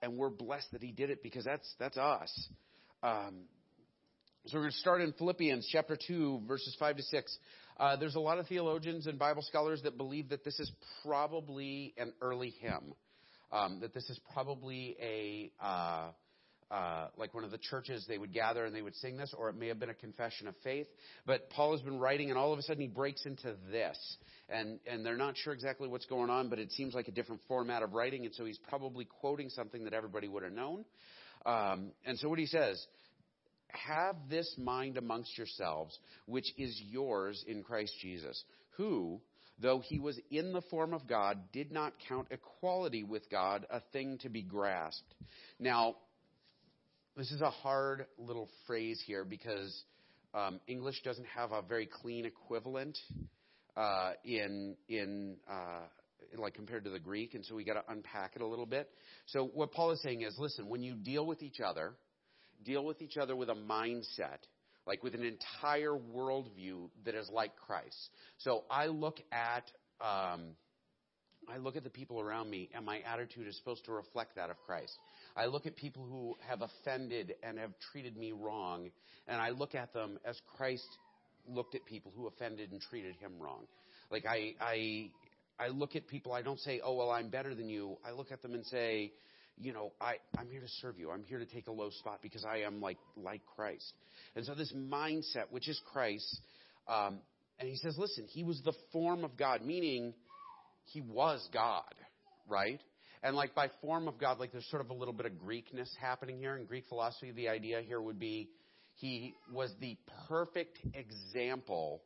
And 0.02 0.18
we're 0.18 0.30
blessed 0.30 0.72
that 0.72 0.82
he 0.82 0.92
did 0.92 1.10
it 1.10 1.22
because 1.22 1.46
that's, 1.46 1.76
that's 1.80 1.98
us. 1.98 2.50
Um, 3.04 3.44
so 4.48 4.58
we're 4.58 4.64
going 4.64 4.72
to 4.72 4.78
start 4.78 5.02
in 5.02 5.14
Philippians 5.14 5.68
chapter 5.72 5.96
2, 6.08 6.42
verses 6.48 6.76
5 6.80 6.98
to 6.98 7.04
6. 7.04 7.38
Uh, 7.80 7.96
there's 7.96 8.16
a 8.16 8.20
lot 8.20 8.40
of 8.40 8.48
theologians 8.48 9.06
and 9.06 9.20
Bible 9.20 9.44
scholars 9.44 9.82
that 9.84 9.98
believe 9.98 10.30
that 10.30 10.44
this 10.44 10.60
is 10.60 10.72
probably 11.06 11.94
an 11.98 12.14
early 12.22 12.54
hymn, 12.60 12.94
um, 13.52 13.80
that 13.82 13.94
this 13.94 14.10
is 14.10 14.20
probably 14.34 14.96
a 15.00 15.52
uh, 15.64 16.10
uh, 16.72 17.08
like 17.18 17.34
one 17.34 17.44
of 17.44 17.52
the 17.52 17.58
churches 17.58 18.06
they 18.08 18.18
would 18.18 18.34
gather 18.34 18.66
and 18.66 18.76
they 18.76 18.82
would 18.82 18.96
sing 18.96 19.18
this, 19.18 19.34
or 19.38 19.50
it 19.50 19.56
may 19.56 19.68
have 19.68 19.80
been 19.80 19.90
a 19.90 19.96
confession 19.96 20.48
of 20.48 20.56
faith. 20.64 20.88
But 21.26 21.50
Paul 21.50 21.74
has 21.74 21.82
been 21.82 22.00
writing, 22.00 22.30
and 22.30 22.38
all 22.38 22.54
of 22.54 22.60
a 22.60 22.62
sudden 22.62 22.82
he 22.82 22.88
breaks 22.88 23.26
into 23.26 23.56
this, 23.70 23.98
and 24.50 24.80
and 24.90 25.06
they're 25.06 25.18
not 25.18 25.36
sure 25.38 25.54
exactly 25.54 25.88
what's 25.88 26.06
going 26.06 26.30
on, 26.30 26.50
but 26.50 26.60
it 26.60 26.72
seems 26.72 26.94
like 26.94 27.08
a 27.08 27.12
different 27.12 27.42
format 27.48 27.84
of 27.84 27.94
writing, 27.94 28.26
and 28.26 28.34
so 28.34 28.46
he's 28.46 28.60
probably 28.70 29.06
quoting 29.06 29.50
something 29.50 29.84
that 29.84 29.94
everybody 29.94 30.28
would 30.28 30.44
have 30.44 30.54
known. 30.54 30.86
Um, 31.46 31.92
and 32.06 32.18
so 32.20 32.30
what 32.30 32.40
he 32.40 32.46
says 32.46 32.86
have 33.70 34.16
this 34.30 34.54
mind 34.58 34.98
amongst 34.98 35.38
yourselves, 35.38 35.98
which 36.26 36.54
is 36.58 36.80
yours 36.90 37.44
in 37.48 37.64
Christ 37.64 37.94
Jesus, 38.02 38.44
who, 38.72 39.22
though 39.60 39.80
he 39.80 40.00
was 40.00 40.20
in 40.30 40.54
the 40.54 40.62
form 40.64 40.94
of 40.94 41.08
God, 41.08 41.38
did 41.52 41.72
not 41.72 41.94
count 42.08 42.28
equality 42.32 43.04
with 43.04 43.30
God 43.30 43.66
a 43.70 43.82
thing 43.94 44.18
to 44.20 44.30
be 44.30 44.42
grasped. 44.42 45.14
Now, 45.60 45.96
this 47.18 47.32
is 47.32 47.42
a 47.42 47.50
hard 47.50 48.06
little 48.18 48.50
phrase 48.66 49.02
here 49.06 49.24
because 49.24 49.84
um, 50.34 50.60
English 50.68 51.02
doesn't 51.04 51.28
have 51.28 51.52
a 51.52 51.62
very 51.62 51.86
clean 51.86 52.26
equivalent 52.26 52.98
uh, 53.76 54.12
in 54.24 54.76
in 54.88 55.38
uh, 55.50 55.82
like 56.38 56.54
compared 56.54 56.84
to 56.86 56.90
the 56.90 57.00
Greek, 57.00 57.34
and 57.34 57.46
so 57.46 57.56
we 57.56 57.64
got 57.64 57.74
to 57.74 57.84
unpack 57.90 58.36
it 58.36 58.42
a 58.42 58.48
little 58.48 58.66
bit. 58.66 58.90
So 59.28 59.50
what 59.54 59.72
Paul 59.72 59.92
is 59.92 60.02
saying 60.02 60.22
is, 60.22 60.36
listen, 60.40 60.70
when 60.70 60.82
you 60.82 60.96
deal 60.96 61.26
with 61.26 61.42
each 61.44 61.60
other 61.60 61.94
deal 62.64 62.86
with 62.86 63.02
each 63.02 63.18
other 63.18 63.36
with 63.36 63.50
a 63.50 63.56
mindset, 63.56 64.40
like 64.88 65.04
with 65.04 65.14
an 65.14 65.24
entire 65.24 65.92
worldview 65.94 66.90
that 67.06 67.16
is 67.16 67.30
like 67.32 67.56
Christ. 67.56 68.10
So 68.40 68.64
I 68.70 68.88
look 68.88 69.20
at, 69.32 69.64
um, 70.00 70.56
I 71.48 71.58
look 71.58 71.76
at 71.76 71.84
the 71.84 71.90
people 71.90 72.20
around 72.20 72.50
me, 72.50 72.70
and 72.74 72.86
my 72.86 73.00
attitude 73.00 73.48
is 73.48 73.58
supposed 73.58 73.86
to 73.86 73.92
reflect 73.92 74.36
that 74.36 74.50
of 74.50 74.58
Christ. 74.66 74.94
I 75.36 75.46
look 75.46 75.66
at 75.66 75.76
people 75.76 76.04
who 76.04 76.36
have 76.48 76.62
offended 76.62 77.36
and 77.44 77.58
have 77.58 77.72
treated 77.92 78.18
me 78.18 78.32
wrong, 78.32 78.90
and 79.28 79.42
I 79.42 79.50
look 79.50 79.76
at 79.76 79.94
them 79.94 80.20
as 80.26 80.40
Christ 80.58 80.88
looked 81.48 81.76
at 81.76 81.86
people 81.86 82.12
who 82.16 82.28
offended 82.28 82.72
and 82.72 82.82
treated 82.82 83.16
him 83.16 83.34
wrong. 83.40 83.66
Like 84.10 84.26
I, 84.26 84.54
I, 84.60 85.10
I 85.60 85.68
look 85.70 85.96
at 85.96 86.08
people. 86.08 86.34
I 86.34 86.42
don't 86.42 86.60
say, 86.60 86.82
"Oh 86.84 86.96
well, 86.96 87.12
I'm 87.12 87.30
better 87.30 87.56
than 87.56 87.70
you." 87.70 87.98
I 88.06 88.12
look 88.12 88.32
at 88.32 88.42
them 88.42 88.54
and 88.54 88.66
say, 88.66 89.12
you 89.58 89.74
know, 89.74 89.92
I, 90.02 90.16
I'm 90.38 90.50
here 90.50 90.62
to 90.62 90.68
serve 90.82 90.98
you. 90.98 91.12
I'm 91.12 91.24
here 91.24 91.40
to 91.40 91.46
take 91.46 91.68
a 91.68 91.72
low 91.72 91.90
spot 91.92 92.20
because 92.22 92.46
I 92.46 92.62
am 92.62 92.82
like, 92.82 92.98
like 93.16 93.42
Christ. 93.56 93.94
And 94.36 94.46
so 94.46 94.56
this 94.56 94.74
mindset, 94.74 95.52
which 95.52 95.68
is 95.68 95.80
Christ, 95.92 96.40
um, 96.88 97.20
and 97.60 97.70
he 97.70 97.76
says, 97.76 97.96
listen, 97.98 98.26
he 98.28 98.44
was 98.44 98.62
the 98.64 98.74
form 98.92 99.24
of 99.24 99.38
God, 99.38 99.64
meaning 99.64 100.14
he 100.86 101.02
was 101.02 101.48
God, 101.54 101.94
right? 102.48 102.80
And 103.24 103.36
like 103.36 103.54
by 103.54 103.70
form 103.82 104.08
of 104.08 104.18
God, 104.18 104.40
like 104.40 104.52
there's 104.52 104.70
sort 104.70 104.82
of 104.82 104.90
a 104.90 104.94
little 104.94 105.14
bit 105.14 105.26
of 105.26 105.34
Greekness 105.34 105.90
happening 106.00 106.38
here. 106.38 106.58
In 106.58 106.66
Greek 106.66 106.86
philosophy, 106.90 107.32
the 107.32 107.50
idea 107.50 107.82
here 107.82 108.02
would 108.02 108.20
be 108.20 108.50
he 108.96 109.34
was 109.54 109.72
the 109.80 109.98
perfect 110.28 110.80
example 110.94 112.02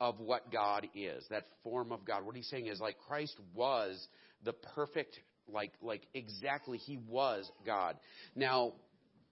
of 0.00 0.20
what 0.20 0.52
God 0.52 0.86
is, 0.94 1.24
that 1.30 1.46
form 1.62 1.92
of 1.92 2.04
God. 2.04 2.24
What 2.24 2.36
he's 2.36 2.48
saying 2.48 2.66
is 2.66 2.80
like 2.80 2.96
Christ 3.08 3.36
was 3.54 4.06
the 4.44 4.52
perfect 4.74 5.18
like 5.48 5.72
like 5.80 6.02
exactly 6.14 6.78
he 6.78 6.98
was 7.08 7.50
God. 7.64 7.96
Now, 8.34 8.72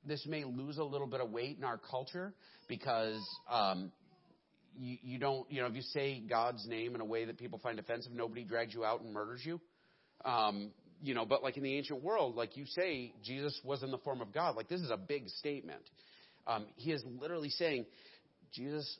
this 0.07 0.25
may 0.27 0.45
lose 0.45 0.79
a 0.79 0.85
little 0.85 1.07
bit 1.07 1.21
of 1.21 1.31
weight 1.31 1.59
in 1.59 1.65
our 1.65 1.79
culture 1.79 2.33
because 2.69 3.21
um, 3.51 3.93
you, 4.79 4.99
you 5.03 5.19
don't 5.19 5.51
you 5.51 5.61
know 5.61 5.67
if 5.67 5.75
you 5.75 5.83
say 5.83 6.21
God's 6.21 6.67
name 6.69 6.95
in 6.95 7.01
a 7.01 7.05
way 7.05 7.25
that 7.25 7.39
people 7.39 7.59
find 7.59 7.79
offensive, 7.79 8.13
nobody 8.13 8.45
drags 8.45 8.73
you 8.73 8.85
out 8.85 9.03
and 9.03 9.13
murders 9.13 9.43
you. 9.45 9.61
Um, 10.25 10.71
you 11.03 11.15
know, 11.15 11.25
but 11.25 11.43
like 11.43 11.57
in 11.57 11.63
the 11.63 11.77
ancient 11.77 12.03
world, 12.03 12.37
like 12.37 12.57
you 12.57 12.67
say, 12.67 13.13
Jesus 13.23 13.59
was 13.65 13.83
in 13.83 13.91
the 13.91 13.99
form 13.99 14.21
of 14.21 14.33
God. 14.33 14.57
Like 14.57 14.69
this 14.69 14.81
is 14.81 14.91
a 14.91 14.97
big 14.97 15.29
statement. 15.29 15.83
Um, 16.47 16.67
he 16.77 16.93
is 16.93 17.03
literally 17.21 17.51
saying, 17.51 17.87
Jesus 18.53 18.99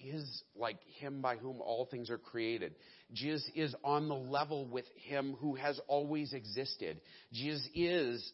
is 0.00 0.42
like 0.56 0.78
him 0.98 1.20
by 1.20 1.36
whom 1.36 1.60
all 1.60 1.86
things 1.90 2.10
are 2.10 2.18
created. 2.18 2.74
Jesus 3.12 3.48
is 3.54 3.74
on 3.82 4.08
the 4.08 4.14
level 4.14 4.66
with 4.66 4.84
him 4.96 5.36
who 5.40 5.54
has 5.54 5.80
always 5.88 6.32
existed. 6.32 7.00
Jesus 7.32 7.66
is 7.74 8.32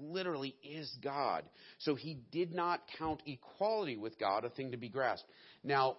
literally 0.00 0.54
is 0.62 0.92
God. 1.02 1.44
So 1.78 1.94
he 1.94 2.18
did 2.30 2.52
not 2.52 2.80
count 2.98 3.22
equality 3.26 3.96
with 3.96 4.18
God 4.18 4.44
a 4.44 4.50
thing 4.50 4.72
to 4.72 4.76
be 4.76 4.88
grasped. 4.88 5.28
Now, 5.64 5.98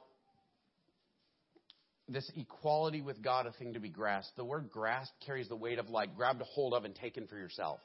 this 2.07 2.29
equality 2.35 3.01
with 3.01 3.21
God 3.21 3.45
a 3.45 3.51
thing 3.51 3.73
to 3.73 3.79
be 3.79 3.89
grasped. 3.89 4.35
The 4.35 4.45
word 4.45 4.69
grasped 4.69 5.13
carries 5.25 5.47
the 5.47 5.55
weight 5.55 5.79
of 5.79 5.89
like 5.89 6.15
grabbed 6.15 6.41
a 6.41 6.45
hold 6.45 6.73
of 6.73 6.85
and 6.85 6.93
taken 6.95 7.27
for 7.27 7.37
yourself, 7.37 7.79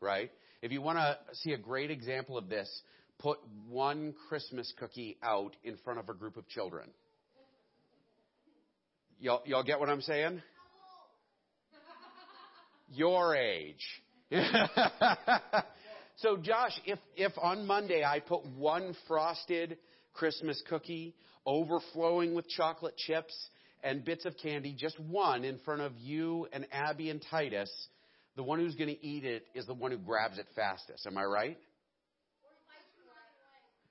right? 0.00 0.30
If 0.62 0.72
you 0.72 0.80
want 0.80 0.98
to 0.98 1.18
see 1.34 1.52
a 1.52 1.58
great 1.58 1.90
example 1.90 2.38
of 2.38 2.48
this, 2.48 2.68
put 3.18 3.38
one 3.68 4.14
Christmas 4.28 4.72
cookie 4.78 5.18
out 5.22 5.54
in 5.62 5.76
front 5.84 5.98
of 5.98 6.08
a 6.08 6.14
group 6.14 6.36
of 6.36 6.48
children. 6.48 6.88
Y'all, 9.20 9.42
y'all 9.44 9.64
get 9.64 9.80
what 9.80 9.88
I'm 9.88 10.00
saying? 10.00 10.42
Your 12.90 13.36
age. 13.36 13.84
so 16.16 16.36
Josh, 16.36 16.72
if, 16.86 16.98
if 17.16 17.32
on 17.40 17.66
Monday 17.66 18.04
I 18.04 18.20
put 18.20 18.46
one 18.46 18.96
frosted 19.06 19.76
Christmas 20.14 20.62
cookie 20.68 21.14
overflowing 21.44 22.34
with 22.34 22.48
chocolate 22.48 22.96
chips 22.96 23.34
and 23.82 24.04
bits 24.04 24.24
of 24.24 24.36
candy, 24.36 24.74
just 24.76 24.98
one 24.98 25.44
in 25.44 25.58
front 25.64 25.80
of 25.80 25.92
you 25.98 26.46
and 26.52 26.66
Abby 26.72 27.10
and 27.10 27.24
Titus, 27.30 27.70
the 28.36 28.42
one 28.42 28.58
who's 28.58 28.74
going 28.74 28.90
to 28.90 29.06
eat 29.06 29.24
it 29.24 29.44
is 29.54 29.66
the 29.66 29.74
one 29.74 29.90
who 29.90 29.98
grabs 29.98 30.38
it 30.38 30.46
fastest. 30.54 31.06
Am 31.06 31.16
I 31.18 31.24
right? 31.24 31.58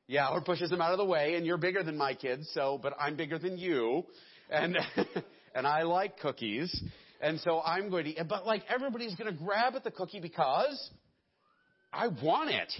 Yeah, 0.07 0.29
or 0.29 0.41
pushes 0.41 0.69
them 0.69 0.79
out 0.79 0.93
of 0.93 0.97
the 0.97 1.05
way, 1.05 1.35
and 1.35 1.45
you're 1.45 1.57
bigger 1.57 1.83
than 1.83 1.97
my 1.97 2.13
kids, 2.13 2.49
so, 2.53 2.79
but 2.81 2.93
I'm 2.97 3.17
bigger 3.17 3.37
than 3.37 3.57
you, 3.57 4.05
and, 4.49 4.77
and 5.55 5.67
I 5.67 5.83
like 5.83 6.19
cookies, 6.19 6.81
and 7.19 7.41
so 7.41 7.61
I'm 7.61 7.89
going 7.89 8.15
to, 8.15 8.23
but 8.23 8.45
like 8.45 8.63
everybody's 8.73 9.15
going 9.15 9.29
to 9.29 9.37
grab 9.37 9.75
at 9.75 9.83
the 9.83 9.91
cookie 9.91 10.21
because 10.21 10.91
I 11.91 12.07
want 12.07 12.51
it. 12.51 12.71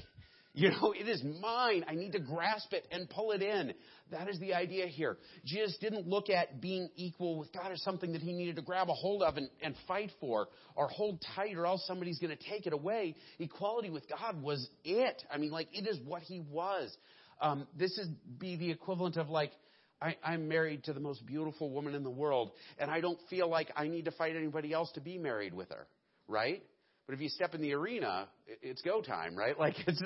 You 0.58 0.72
know, 0.72 0.92
it 0.92 1.08
is 1.08 1.24
mine. 1.40 1.86
I 1.88 1.94
need 1.94 2.14
to 2.14 2.20
grasp 2.20 2.74
it 2.74 2.88
and 2.90 3.08
pull 3.08 3.32
it 3.32 3.44
in. 3.44 3.76
That 4.10 4.28
is 4.28 4.40
the 4.40 4.56
idea 4.56 4.88
here. 4.88 5.20
Jesus 5.46 5.78
didn't 5.80 6.08
look 6.08 6.32
at 6.32 6.60
being 6.60 6.90
equal 6.96 7.38
with 7.38 7.54
God 7.54 7.72
as 7.72 7.84
something 7.84 8.12
that 8.14 8.24
he 8.24 8.34
needed 8.34 8.56
to 8.56 8.64
grab 8.64 8.90
a 8.90 8.94
hold 8.94 9.22
of 9.22 9.38
and, 9.38 9.52
and 9.62 9.76
fight 9.88 10.10
for 10.20 10.48
or 10.76 10.88
hold 10.88 11.24
tight 11.36 11.56
or 11.56 11.68
else 11.68 11.86
somebody's 11.86 12.18
going 12.18 12.36
to 12.36 12.44
take 12.50 12.66
it 12.66 12.74
away. 12.74 13.14
Equality 13.38 13.92
with 13.92 14.10
God 14.10 14.42
was 14.42 14.68
it. 14.84 15.22
I 15.32 15.38
mean, 15.38 15.52
like, 15.52 15.68
it 15.74 15.88
is 15.88 16.00
what 16.04 16.24
he 16.24 16.40
was. 16.50 16.92
Um, 17.40 17.68
this 17.78 17.96
is 18.00 18.08
be 18.40 18.56
the 18.56 18.72
equivalent 18.72 19.16
of 19.18 19.30
like, 19.30 19.52
I, 20.02 20.16
I'm 20.24 20.48
married 20.48 20.86
to 20.86 20.94
the 20.94 21.00
most 21.00 21.24
beautiful 21.24 21.70
woman 21.70 21.94
in 21.94 22.02
the 22.02 22.10
world, 22.10 22.50
and 22.80 22.90
I 22.90 23.00
don't 23.00 23.20
feel 23.30 23.48
like 23.48 23.72
I 23.76 23.90
need 23.90 24.06
to 24.06 24.12
fight 24.12 24.36
anybody 24.36 24.74
else 24.74 24.92
to 24.94 25.02
be 25.02 25.20
married 25.20 25.54
with 25.54 25.70
her, 25.70 25.86
right? 26.28 26.64
But 27.08 27.16
if 27.16 27.22
you 27.22 27.30
step 27.30 27.56
in 27.56 27.62
the 27.62 27.74
arena, 27.74 28.28
it's 28.62 28.82
go 28.82 29.02
time, 29.02 29.36
right? 29.36 29.58
Like 29.68 29.76
it's, 29.88 30.04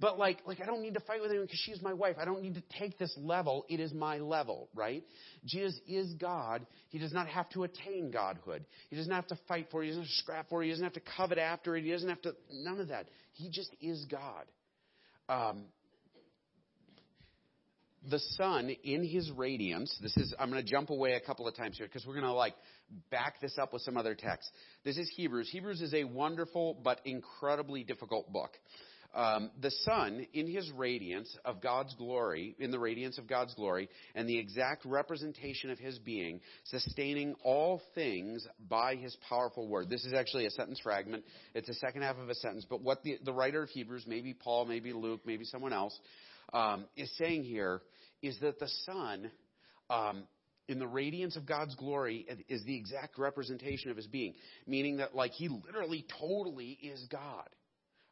but 0.00 0.18
like, 0.18 0.38
like 0.46 0.60
I 0.60 0.66
don't 0.66 0.82
need 0.82 0.94
to 0.94 1.00
fight 1.00 1.20
with 1.20 1.30
anyone 1.30 1.46
because 1.46 1.60
she's 1.60 1.80
my 1.82 1.92
wife. 1.92 2.16
I 2.18 2.24
don't 2.24 2.42
need 2.42 2.54
to 2.54 2.62
take 2.78 2.98
this 2.98 3.14
level. 3.16 3.64
It 3.68 3.78
is 3.78 3.92
my 3.92 4.18
level, 4.18 4.68
right? 4.74 5.04
Jesus 5.44 5.78
is 5.86 6.14
God. 6.14 6.66
He 6.88 6.98
does 6.98 7.12
not 7.12 7.28
have 7.28 7.48
to 7.50 7.64
attain 7.64 8.10
godhood. 8.10 8.64
He 8.88 8.96
doesn't 8.96 9.12
have 9.12 9.26
to 9.28 9.38
fight 9.46 9.68
for 9.70 9.82
it. 9.82 9.86
He 9.86 9.90
doesn't 9.90 10.02
have 10.02 10.08
to 10.12 10.18
scrap 10.18 10.48
for 10.48 10.62
it. 10.62 10.66
He 10.66 10.70
doesn't 10.72 10.84
have 10.84 10.94
to 10.94 11.02
covet 11.16 11.38
after 11.38 11.76
it. 11.76 11.84
He 11.84 11.90
doesn't 11.90 12.08
have 12.08 12.22
to, 12.22 12.34
none 12.52 12.80
of 12.80 12.88
that. 12.88 13.06
He 13.32 13.50
just 13.50 13.70
is 13.80 14.06
God. 14.10 14.44
Um, 15.28 15.66
the 18.08 18.18
son 18.36 18.70
in 18.82 19.04
his 19.04 19.30
radiance 19.32 19.94
this 20.00 20.16
is 20.16 20.34
i'm 20.38 20.50
going 20.50 20.64
to 20.64 20.70
jump 20.70 20.90
away 20.90 21.12
a 21.12 21.20
couple 21.20 21.46
of 21.46 21.54
times 21.54 21.76
here 21.76 21.86
because 21.86 22.06
we're 22.06 22.14
going 22.14 22.24
to 22.24 22.32
like 22.32 22.54
back 23.10 23.40
this 23.40 23.56
up 23.58 23.72
with 23.72 23.82
some 23.82 23.96
other 23.96 24.14
texts. 24.14 24.50
This 24.84 24.96
is 24.96 25.10
hebrews. 25.16 25.48
Hebrews 25.50 25.80
is 25.80 25.94
a 25.94 26.04
wonderful 26.04 26.78
but 26.82 27.00
incredibly 27.04 27.84
difficult 27.84 28.32
book. 28.32 28.50
Um, 29.12 29.50
the 29.60 29.72
son 29.84 30.24
in 30.34 30.46
his 30.46 30.70
radiance 30.70 31.36
of 31.44 31.60
god's 31.60 31.92
glory 31.96 32.54
in 32.60 32.70
the 32.70 32.78
radiance 32.78 33.18
of 33.18 33.26
god's 33.26 33.52
glory 33.54 33.88
and 34.14 34.28
the 34.28 34.38
exact 34.38 34.84
representation 34.84 35.70
of 35.70 35.80
his 35.80 35.98
being 35.98 36.40
sustaining 36.62 37.34
all 37.42 37.82
things 37.96 38.46
by 38.68 38.94
his 38.94 39.16
powerful 39.28 39.66
word. 39.66 39.90
This 39.90 40.04
is 40.04 40.12
actually 40.12 40.46
a 40.46 40.50
sentence 40.50 40.78
fragment. 40.80 41.24
It's 41.56 41.68
a 41.68 41.74
second 41.74 42.02
half 42.02 42.18
of 42.18 42.28
a 42.28 42.36
sentence. 42.36 42.64
But 42.70 42.82
what 42.82 43.02
the, 43.02 43.18
the 43.24 43.32
writer 43.32 43.64
of 43.64 43.68
hebrews 43.70 44.04
maybe 44.06 44.32
paul 44.32 44.64
maybe 44.64 44.92
luke 44.92 45.22
maybe 45.26 45.44
someone 45.44 45.72
else 45.72 45.98
um, 46.52 46.86
is 46.96 47.10
saying 47.16 47.44
here 47.44 47.82
is 48.22 48.38
that 48.40 48.58
the 48.58 48.68
Son, 48.86 49.30
um, 49.88 50.24
in 50.68 50.78
the 50.78 50.86
radiance 50.86 51.36
of 51.36 51.46
God's 51.46 51.74
glory, 51.74 52.26
is 52.48 52.64
the 52.64 52.76
exact 52.76 53.18
representation 53.18 53.90
of 53.90 53.96
His 53.96 54.06
being, 54.06 54.34
meaning 54.66 54.98
that 54.98 55.14
like 55.14 55.32
He 55.32 55.48
literally, 55.48 56.04
totally 56.18 56.78
is 56.82 57.06
God. 57.10 57.48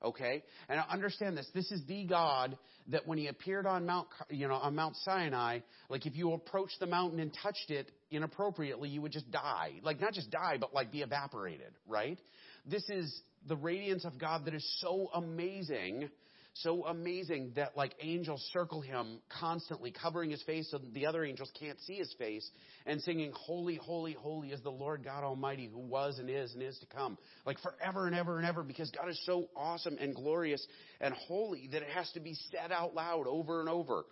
Okay, 0.00 0.44
and 0.68 0.80
understand 0.88 1.36
this. 1.36 1.48
This 1.52 1.72
is 1.72 1.84
the 1.88 2.04
God 2.04 2.56
that 2.86 3.04
when 3.08 3.18
He 3.18 3.26
appeared 3.26 3.66
on 3.66 3.84
Mount, 3.84 4.06
you 4.30 4.46
know, 4.46 4.54
on 4.54 4.76
Mount 4.76 4.94
Sinai, 4.98 5.58
like 5.88 6.06
if 6.06 6.14
you 6.14 6.32
approached 6.34 6.78
the 6.78 6.86
mountain 6.86 7.18
and 7.18 7.36
touched 7.42 7.70
it 7.70 7.90
inappropriately, 8.12 8.90
you 8.90 9.02
would 9.02 9.10
just 9.10 9.28
die. 9.32 9.72
Like 9.82 10.00
not 10.00 10.12
just 10.12 10.30
die, 10.30 10.56
but 10.60 10.72
like 10.72 10.92
be 10.92 11.02
evaporated. 11.02 11.72
Right? 11.84 12.16
This 12.64 12.88
is 12.88 13.22
the 13.48 13.56
radiance 13.56 14.04
of 14.04 14.18
God 14.18 14.44
that 14.44 14.54
is 14.54 14.64
so 14.80 15.10
amazing 15.14 16.08
so 16.54 16.84
amazing 16.86 17.52
that 17.56 17.76
like 17.76 17.94
angels 18.00 18.42
circle 18.52 18.80
him 18.80 19.20
constantly, 19.40 19.92
covering 19.92 20.30
his 20.30 20.42
face 20.42 20.68
so 20.70 20.80
the 20.92 21.06
other 21.06 21.24
angels 21.24 21.50
can't 21.58 21.78
see 21.80 21.94
his 21.94 22.12
face, 22.18 22.48
and 22.86 23.00
singing, 23.02 23.32
Holy, 23.34 23.76
holy, 23.76 24.14
holy 24.14 24.48
is 24.48 24.60
the 24.62 24.70
Lord 24.70 25.04
God 25.04 25.24
Almighty 25.24 25.68
who 25.72 25.78
was 25.78 26.18
and 26.18 26.28
is 26.28 26.52
and 26.54 26.62
is 26.62 26.78
to 26.78 26.86
come. 26.86 27.16
Like 27.46 27.58
forever 27.60 28.06
and 28.06 28.16
ever 28.16 28.38
and 28.38 28.46
ever, 28.46 28.62
because 28.62 28.90
God 28.90 29.08
is 29.08 29.20
so 29.24 29.48
awesome 29.56 29.96
and 30.00 30.14
glorious 30.14 30.66
and 31.00 31.14
holy 31.14 31.68
that 31.72 31.82
it 31.82 31.90
has 31.90 32.10
to 32.12 32.20
be 32.20 32.34
said 32.50 32.72
out 32.72 32.94
loud 32.94 33.26
over 33.26 33.60
and 33.60 33.68
over. 33.68 34.04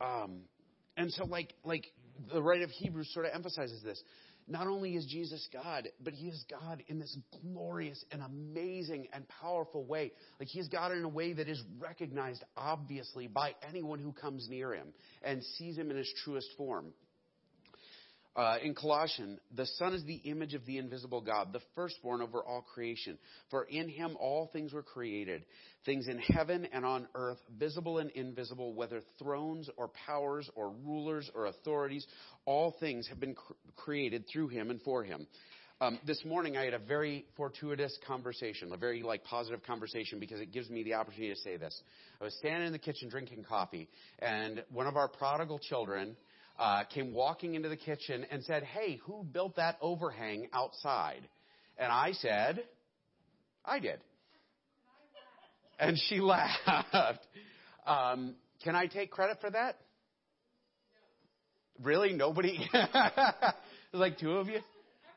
Um, 0.00 0.42
and 0.96 1.10
so 1.12 1.24
like 1.24 1.54
like 1.64 1.86
the 2.32 2.42
writer 2.42 2.64
of 2.64 2.70
Hebrews 2.70 3.10
sort 3.12 3.26
of 3.26 3.32
emphasizes 3.34 3.82
this. 3.82 4.02
Not 4.46 4.66
only 4.66 4.94
is 4.94 5.06
Jesus 5.06 5.48
God, 5.52 5.88
but 6.02 6.12
He 6.12 6.28
is 6.28 6.44
God 6.50 6.82
in 6.88 6.98
this 6.98 7.16
glorious 7.42 8.04
and 8.10 8.22
amazing 8.22 9.08
and 9.12 9.26
powerful 9.28 9.84
way. 9.84 10.12
Like 10.38 10.48
He 10.48 10.60
is 10.60 10.68
God 10.68 10.92
in 10.92 11.02
a 11.02 11.08
way 11.08 11.32
that 11.32 11.48
is 11.48 11.62
recognized 11.78 12.44
obviously 12.56 13.26
by 13.26 13.54
anyone 13.66 14.00
who 14.00 14.12
comes 14.12 14.46
near 14.50 14.74
Him 14.74 14.88
and 15.22 15.42
sees 15.56 15.78
Him 15.78 15.90
in 15.90 15.96
His 15.96 16.12
truest 16.24 16.48
form. 16.58 16.92
Uh, 18.36 18.56
in 18.64 18.74
Colossians, 18.74 19.38
the 19.54 19.66
Son 19.78 19.94
is 19.94 20.02
the 20.04 20.16
image 20.24 20.54
of 20.54 20.66
the 20.66 20.78
invisible 20.78 21.20
God, 21.20 21.52
the 21.52 21.60
firstborn 21.76 22.20
over 22.20 22.42
all 22.42 22.62
creation. 22.62 23.16
For 23.48 23.62
in 23.64 23.88
him 23.88 24.16
all 24.18 24.50
things 24.52 24.72
were 24.72 24.82
created, 24.82 25.44
things 25.86 26.08
in 26.08 26.18
heaven 26.18 26.66
and 26.72 26.84
on 26.84 27.06
earth, 27.14 27.38
visible 27.56 27.98
and 27.98 28.10
invisible, 28.10 28.74
whether 28.74 29.02
thrones 29.20 29.70
or 29.76 29.88
powers 30.06 30.50
or 30.56 30.70
rulers 30.84 31.30
or 31.32 31.46
authorities, 31.46 32.04
all 32.44 32.74
things 32.80 33.06
have 33.06 33.20
been 33.20 33.34
cr- 33.34 33.52
created 33.76 34.24
through 34.32 34.48
him 34.48 34.70
and 34.70 34.82
for 34.82 35.04
him. 35.04 35.28
Um, 35.80 36.00
this 36.04 36.24
morning 36.24 36.56
I 36.56 36.64
had 36.64 36.74
a 36.74 36.78
very 36.78 37.26
fortuitous 37.36 37.96
conversation, 38.06 38.72
a 38.72 38.76
very 38.76 39.02
like 39.02 39.22
positive 39.22 39.62
conversation 39.62 40.18
because 40.18 40.40
it 40.40 40.52
gives 40.52 40.70
me 40.70 40.82
the 40.82 40.94
opportunity 40.94 41.32
to 41.32 41.40
say 41.40 41.56
this. 41.56 41.80
I 42.20 42.24
was 42.24 42.34
standing 42.38 42.66
in 42.66 42.72
the 42.72 42.78
kitchen 42.80 43.08
drinking 43.08 43.44
coffee, 43.44 43.88
and 44.18 44.64
one 44.70 44.86
of 44.88 44.96
our 44.96 45.08
prodigal 45.08 45.60
children 45.60 46.16
uh, 46.58 46.84
came 46.84 47.12
walking 47.12 47.54
into 47.54 47.68
the 47.68 47.76
kitchen 47.76 48.26
and 48.30 48.42
said, 48.44 48.62
Hey, 48.62 49.00
who 49.04 49.24
built 49.24 49.56
that 49.56 49.76
overhang 49.80 50.48
outside? 50.52 51.28
And 51.78 51.90
I 51.90 52.12
said, 52.12 52.64
I 53.64 53.78
did. 53.80 54.00
And 55.78 55.98
she 56.08 56.20
laughed. 56.20 57.26
Um, 57.86 58.36
can 58.62 58.76
I 58.76 58.86
take 58.86 59.10
credit 59.10 59.38
for 59.40 59.50
that? 59.50 59.76
Really? 61.82 62.12
Nobody? 62.12 62.58
Like 63.94 64.18
two 64.18 64.32
of 64.32 64.48
you? 64.48 64.58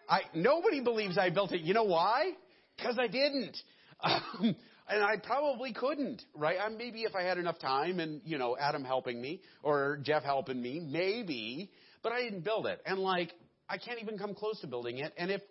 I, 0.07 0.21
nobody 0.35 0.81
believes 0.81 1.17
I 1.17 1.31
built 1.31 1.51
it. 1.51 1.61
You 1.61 1.73
know 1.73 1.83
why? 1.83 2.31
Because 2.77 2.97
I 2.99 3.07
didn't. 3.07 3.57
Um, 3.99 4.55
and 4.89 5.03
I 5.03 5.17
probably 5.17 5.73
couldn't, 5.73 6.21
right? 6.35 6.57
I, 6.61 6.69
maybe 6.69 7.01
if 7.01 7.15
I 7.15 7.23
had 7.23 7.37
enough 7.37 7.59
time 7.59 7.99
and, 7.99 8.21
you 8.23 8.37
know, 8.37 8.55
Adam 8.59 8.83
helping 8.83 9.21
me 9.21 9.41
or 9.63 9.99
Jeff 10.01 10.23
helping 10.23 10.61
me, 10.61 10.79
maybe, 10.79 11.71
but 12.03 12.11
I 12.11 12.21
didn't 12.21 12.43
build 12.43 12.67
it. 12.67 12.81
And 12.85 12.99
like, 12.99 13.33
I 13.69 13.77
can't 13.77 13.99
even 14.01 14.17
come 14.17 14.33
close 14.33 14.59
to 14.61 14.67
building 14.67 14.99
it. 14.99 15.13
And 15.17 15.29
if, 15.29 15.41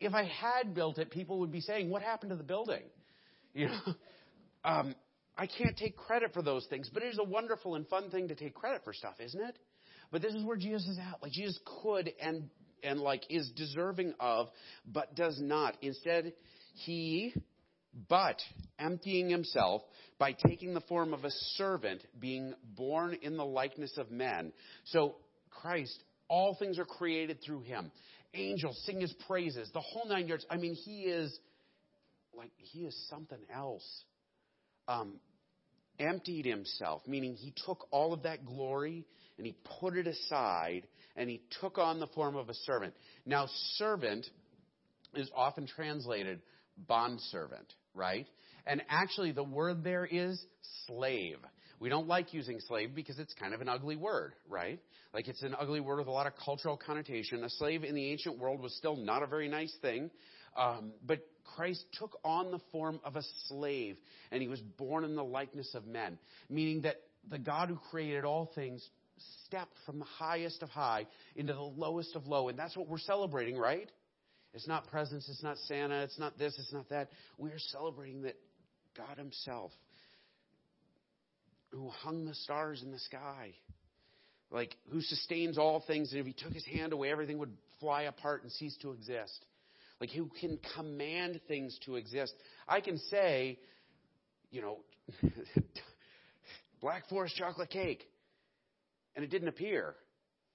if 0.00 0.14
I 0.14 0.24
had 0.24 0.74
built 0.74 0.98
it, 0.98 1.10
people 1.10 1.40
would 1.40 1.50
be 1.50 1.60
saying, 1.60 1.90
what 1.90 2.02
happened 2.02 2.30
to 2.30 2.36
the 2.36 2.44
building? 2.44 2.82
You 3.56 3.68
know, 3.68 3.94
um, 4.64 4.96
I 5.38 5.46
can't 5.46 5.76
take 5.76 5.96
credit 5.96 6.32
for 6.34 6.42
those 6.42 6.66
things, 6.66 6.90
but 6.92 7.04
it 7.04 7.10
is 7.10 7.20
a 7.20 7.24
wonderful 7.24 7.76
and 7.76 7.86
fun 7.86 8.10
thing 8.10 8.26
to 8.26 8.34
take 8.34 8.52
credit 8.52 8.82
for 8.82 8.92
stuff, 8.92 9.14
isn't 9.20 9.40
it? 9.40 9.56
But 10.10 10.22
this 10.22 10.34
is 10.34 10.42
where 10.44 10.56
Jesus 10.56 10.84
is 10.88 10.98
at. 10.98 11.22
Like 11.22 11.30
Jesus 11.30 11.56
could 11.82 12.12
and 12.20 12.50
and 12.82 12.98
like 12.98 13.22
is 13.30 13.50
deserving 13.54 14.14
of, 14.18 14.48
but 14.84 15.14
does 15.14 15.40
not. 15.40 15.76
Instead, 15.82 16.32
he 16.74 17.32
but 18.08 18.40
emptying 18.78 19.28
himself 19.28 19.82
by 20.18 20.32
taking 20.46 20.74
the 20.74 20.80
form 20.82 21.12
of 21.12 21.24
a 21.24 21.30
servant, 21.56 22.02
being 22.18 22.54
born 22.76 23.16
in 23.22 23.36
the 23.36 23.44
likeness 23.44 23.96
of 23.98 24.10
men. 24.10 24.52
So, 24.84 25.16
Christ, 25.50 26.02
all 26.28 26.56
things 26.58 26.78
are 26.78 26.84
created 26.84 27.38
through 27.44 27.62
him. 27.62 27.90
Angels 28.34 28.80
sing 28.84 29.00
his 29.00 29.12
praises, 29.26 29.70
the 29.72 29.80
whole 29.80 30.08
nine 30.08 30.26
yards. 30.26 30.44
I 30.50 30.56
mean, 30.56 30.74
he 30.74 31.02
is 31.02 31.38
like, 32.36 32.50
he 32.56 32.80
is 32.80 32.96
something 33.08 33.38
else. 33.52 34.04
Um, 34.88 35.14
emptied 36.00 36.44
himself, 36.44 37.02
meaning 37.06 37.34
he 37.34 37.54
took 37.64 37.86
all 37.92 38.12
of 38.12 38.24
that 38.24 38.44
glory 38.44 39.06
and 39.38 39.46
he 39.46 39.54
put 39.80 39.96
it 39.96 40.08
aside 40.08 40.86
and 41.16 41.30
he 41.30 41.40
took 41.60 41.78
on 41.78 42.00
the 42.00 42.08
form 42.08 42.34
of 42.34 42.48
a 42.48 42.54
servant. 42.54 42.92
Now, 43.24 43.46
servant 43.76 44.26
is 45.14 45.30
often 45.36 45.68
translated 45.68 46.42
bondservant 46.76 47.72
right? 47.94 48.26
And 48.66 48.82
actually, 48.88 49.32
the 49.32 49.44
word 49.44 49.84
there 49.84 50.06
is 50.06 50.42
slave. 50.86 51.38
We 51.80 51.88
don't 51.88 52.08
like 52.08 52.32
using 52.32 52.60
slave 52.60 52.94
because 52.94 53.18
it's 53.18 53.34
kind 53.34 53.52
of 53.52 53.60
an 53.60 53.68
ugly 53.68 53.96
word, 53.96 54.32
right? 54.48 54.80
Like 55.12 55.28
it's 55.28 55.42
an 55.42 55.54
ugly 55.58 55.80
word 55.80 55.98
with 55.98 56.06
a 56.06 56.12
lot 56.12 56.26
of 56.26 56.32
cultural 56.42 56.76
connotation. 56.76 57.44
A 57.44 57.50
slave 57.50 57.84
in 57.84 57.94
the 57.94 58.10
ancient 58.10 58.38
world 58.38 58.60
was 58.60 58.74
still 58.76 58.96
not 58.96 59.22
a 59.22 59.26
very 59.26 59.48
nice 59.48 59.74
thing. 59.82 60.10
Um, 60.56 60.92
but 61.04 61.18
Christ 61.56 61.84
took 61.98 62.16
on 62.24 62.52
the 62.52 62.60
form 62.72 63.00
of 63.04 63.16
a 63.16 63.22
slave 63.48 63.96
and 64.30 64.40
he 64.40 64.48
was 64.48 64.60
born 64.60 65.04
in 65.04 65.16
the 65.16 65.24
likeness 65.24 65.74
of 65.74 65.86
men, 65.86 66.18
meaning 66.48 66.82
that 66.82 66.96
the 67.28 67.38
God 67.38 67.68
who 67.68 67.76
created 67.90 68.24
all 68.24 68.50
things 68.54 68.88
stepped 69.46 69.76
from 69.84 69.98
the 69.98 70.04
highest 70.04 70.62
of 70.62 70.68
high 70.70 71.06
into 71.36 71.52
the 71.52 71.60
lowest 71.60 72.14
of 72.16 72.26
low. 72.26 72.48
And 72.48 72.58
that's 72.58 72.76
what 72.76 72.88
we're 72.88 72.98
celebrating, 72.98 73.56
right? 73.56 73.90
It's 74.52 74.68
not 74.68 74.86
presents, 74.88 75.28
it's 75.28 75.42
not 75.42 75.56
Santa, 75.66 76.02
it's 76.02 76.18
not 76.18 76.38
this, 76.38 76.54
it's 76.58 76.72
not 76.72 76.88
that. 76.90 77.10
We 77.38 77.50
are 77.50 77.58
celebrating 77.58 78.22
that 78.22 78.36
God 78.96 79.18
Himself, 79.18 79.72
who 81.70 81.88
hung 81.88 82.24
the 82.24 82.34
stars 82.34 82.82
in 82.82 82.92
the 82.92 82.98
sky, 82.98 83.54
like 84.50 84.76
who 84.90 85.00
sustains 85.00 85.58
all 85.58 85.82
things, 85.86 86.12
and 86.12 86.20
if 86.20 86.26
He 86.26 86.32
took 86.32 86.52
His 86.52 86.66
hand 86.66 86.92
away, 86.92 87.10
everything 87.10 87.38
would 87.38 87.52
fly 87.80 88.02
apart 88.02 88.42
and 88.42 88.52
cease 88.52 88.76
to 88.82 88.92
exist. 88.92 89.44
Like 90.00 90.10
who 90.10 90.30
can 90.40 90.58
command 90.76 91.40
things 91.48 91.78
to 91.86 91.96
exist. 91.96 92.34
I 92.68 92.80
can 92.80 92.98
say, 93.10 93.58
you 94.50 94.60
know, 94.60 94.78
Black 96.80 97.08
Forest 97.08 97.36
chocolate 97.36 97.70
cake. 97.70 98.04
And 99.16 99.24
it 99.24 99.30
didn't 99.30 99.48
appear, 99.48 99.94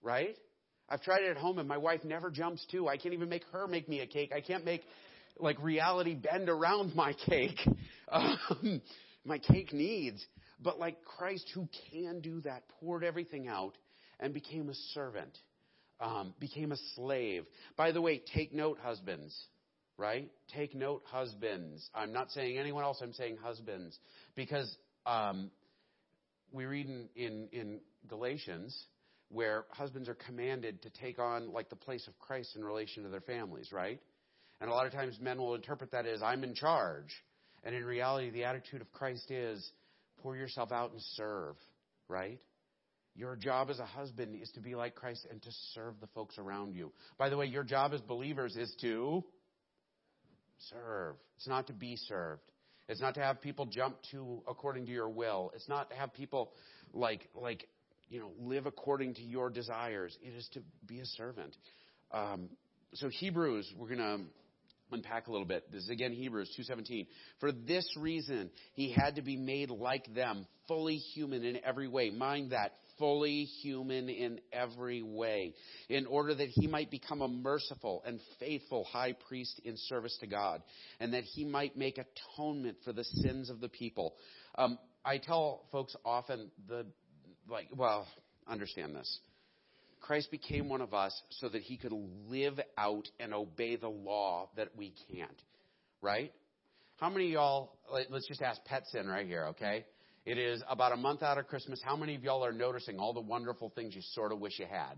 right? 0.01 0.36
I've 0.89 1.01
tried 1.01 1.24
it 1.24 1.29
at 1.29 1.38
home 1.38 1.60
and 1.60 1.67
my 1.67 1.77
wife 1.77 2.03
never 2.03 2.29
jumps 2.29 2.65
to. 2.72 2.88
I 2.88 2.98
can't 2.98 3.13
even 3.13 3.29
make 3.29 3.43
her 3.51 3.67
make 3.67 3.88
me 3.88 4.01
a 4.01 4.08
cake. 4.08 4.31
I 4.36 4.41
can't 4.41 4.65
make 4.65 4.81
like 5.39 5.62
reality 5.62 6.15
bend 6.15 6.50
around 6.50 6.96
my 6.96 7.13
cake. 7.13 7.60
Um, 8.12 8.81
my 9.24 9.38
cake 9.38 9.72
needs. 9.72 10.25
But 10.60 10.79
like 10.79 11.05
Christ 11.05 11.50
who 11.53 11.69
can 11.91 12.22
do 12.22 12.41
that 12.41 12.63
poured 12.79 13.03
everything 13.03 13.48
out 13.48 13.74
and 14.19 14.34
became 14.34 14.67
a 14.69 14.74
servant, 14.93 15.38
um, 16.01 16.34
became 16.39 16.72
a 16.72 16.77
slave. 16.96 17.46
By 17.77 17.91
the 17.91 18.01
way, 18.01 18.22
take 18.34 18.51
note, 18.51 18.79
husbands, 18.81 19.38
right? 19.98 20.29
Take 20.55 20.75
note, 20.75 21.03
husbands. 21.05 21.88
I'm 21.93 22.12
not 22.12 22.31
saying 22.31 22.58
anyone 22.58 22.84
else, 22.84 22.98
I'm 23.01 23.13
saying 23.13 23.38
husbands. 23.41 23.98
Because 24.36 24.75
um, 25.05 25.51
we 26.51 26.65
read 26.65 26.88
in, 26.88 27.08
in, 27.15 27.48
in 27.51 27.79
Galatians 28.08 28.77
where 29.29 29.65
husbands 29.69 30.10
are 30.10 30.15
commanded 30.15 30.81
to 30.81 30.89
take 30.89 31.19
on 31.19 31.53
like 31.53 31.69
the 31.69 31.75
place 31.75 32.08
of 32.08 32.17
Christ 32.19 32.55
in 32.55 32.65
relation 32.65 33.03
to 33.03 33.10
their 33.10 33.22
families, 33.22 33.72
right? 33.72 34.00
And 34.62 34.70
a 34.70 34.74
lot 34.74 34.86
of 34.86 34.92
times 34.92 35.18
men 35.22 35.38
will 35.38 35.56
interpret 35.56 35.92
that 35.92 36.06
as 36.06 36.22
I'm 36.22 36.44
in 36.44 36.54
charge. 36.54 37.13
And 37.63 37.75
in 37.75 37.84
reality, 37.84 38.30
the 38.30 38.46
attitude 38.46 38.82
of 38.82 38.92
Christ 38.92 39.32
is 39.32 39.72
pour 40.22 40.36
yourself 40.36 40.72
out 40.72 40.92
and 40.92 41.01
serve, 41.16 41.56
right? 42.08 42.39
Your 43.16 43.36
job 43.36 43.70
as 43.70 43.80
a 43.80 43.86
husband 43.86 44.39
is 44.42 44.50
to 44.51 44.62
be 44.62 44.75
like 44.75 44.96
Christ 44.96 45.28
and 45.30 45.42
to 45.42 45.50
serve 45.74 45.96
the 46.00 46.08
folks 46.08 46.38
around 46.38 46.75
you. 46.75 46.92
By 47.18 47.30
the 47.30 47.38
way, 47.38 47.48
your 47.48 47.63
job 47.63 47.94
as 47.94 48.01
believers 48.01 48.56
is 48.56 48.74
to 48.82 49.24
serve. 50.70 51.16
It's 51.38 51.48
not 51.48 51.68
to 51.68 51.74
be 51.74 51.96
served. 51.96 52.42
It's 52.88 53.01
not 53.01 53.16
to 53.16 53.22
have 53.22 53.42
people 53.42 53.66
jump 53.66 53.98
to 54.12 54.42
according 54.48 54.86
to 54.88 54.92
your 54.92 55.10
will. 55.10 55.51
It's 55.54 55.70
not 55.70 55.89
to 55.92 55.96
have 55.96 56.13
people 56.13 56.51
like 56.94 57.28
like 57.36 57.68
you 58.10 58.20
know 58.20 58.32
live 58.39 58.66
according 58.66 59.16
to 59.16 59.22
your 59.22 59.50
desires. 59.50 60.18
It 60.22 60.36
is 60.36 60.48
to 60.54 60.62
be 60.88 61.00
a 61.00 61.06
servant. 61.06 61.56
Um, 62.12 62.50
so 62.96 63.10
Hebrews, 63.10 63.72
we're 63.78 63.88
going 63.96 64.00
to 64.00 64.20
unpack 64.91 65.27
a 65.27 65.31
little 65.31 65.48
bit. 65.48 65.72
This 65.72 65.84
is 65.84 65.89
again 65.89 66.13
Hebrews 66.13 66.53
2:17. 66.58 67.08
For 67.39 67.51
this 67.51 67.86
reason 67.98 68.50
he 68.74 68.91
had 68.91 69.15
to 69.15 69.22
be 69.22 69.38
made 69.38 69.69
like 69.69 70.13
them, 70.13 70.46
fully 70.67 70.98
human 70.98 71.43
in 71.43 71.63
every 71.63 71.88
way. 71.88 72.10
Mind 72.10 72.51
that, 72.51 72.74
fully 72.98 73.46
human 73.46 74.10
in 74.10 74.39
every 74.51 75.01
way, 75.01 75.53
in 75.88 76.05
order 76.05 76.36
that 76.36 76.50
he 76.50 76.67
might 76.67 76.91
become 76.91 77.22
a 77.22 77.27
merciful 77.27 78.03
and 78.05 78.19
faithful 78.39 78.84
high 78.84 79.13
priest 79.27 79.60
in 79.63 79.75
service 79.77 80.15
to 80.19 80.27
God, 80.27 80.62
and 81.00 81.13
that 81.13 81.24
he 81.24 81.46
might 81.46 81.77
make 81.77 81.98
atonement 81.98 82.77
for 82.84 82.93
the 82.93 83.03
sins 83.03 83.50
of 83.50 83.62
the 83.62 83.69
people. 83.69 84.15
Um, 84.55 84.77
I 85.03 85.17
tell 85.17 85.65
folks 85.72 85.96
often 86.05 86.51
the 86.67 86.86
like, 87.48 87.67
well, 87.75 88.08
understand 88.48 88.96
this. 88.96 89.19
Christ 90.00 90.32
became 90.32 90.70
one 90.70 90.82
of 90.82 90.94
us 90.94 91.20
so 91.29 91.50
that 91.50 91.62
he 91.62 91.77
could 91.77 91.94
live 92.27 92.60
out 92.77 93.08
and 93.20 93.34
obey 93.34 93.75
the 93.75 93.89
law 93.89 94.50
that 94.56 94.70
we 94.75 94.94
can't. 95.12 95.41
Right? 96.01 96.34
How 96.98 97.10
many 97.10 97.27
of 97.27 97.32
y'all, 97.32 97.77
let's 98.10 98.27
just 98.27 98.41
ask 98.41 98.60
Petsin 98.65 99.08
right 99.08 99.25
here, 99.25 99.48
okay? 99.48 99.86
It 100.25 100.38
is 100.38 100.62
about 100.70 100.91
a 100.91 100.98
month 100.98 101.24
out 101.24 101.38
of 101.38 101.48
Christmas. 101.48 101.82
How 101.84 101.96
many 101.96 102.15
of 102.15 102.24
y'all 102.24 102.46
are 102.46 102.51
noticing 102.51 103.00
all 103.00 103.13
the 103.13 103.22
wonderful 103.22 103.72
things 103.74 103.96
you 103.96 104.01
sort 104.13 104.32
of 104.32 104.39
wish 104.39 104.60
you 104.60 104.65
had? 104.65 104.96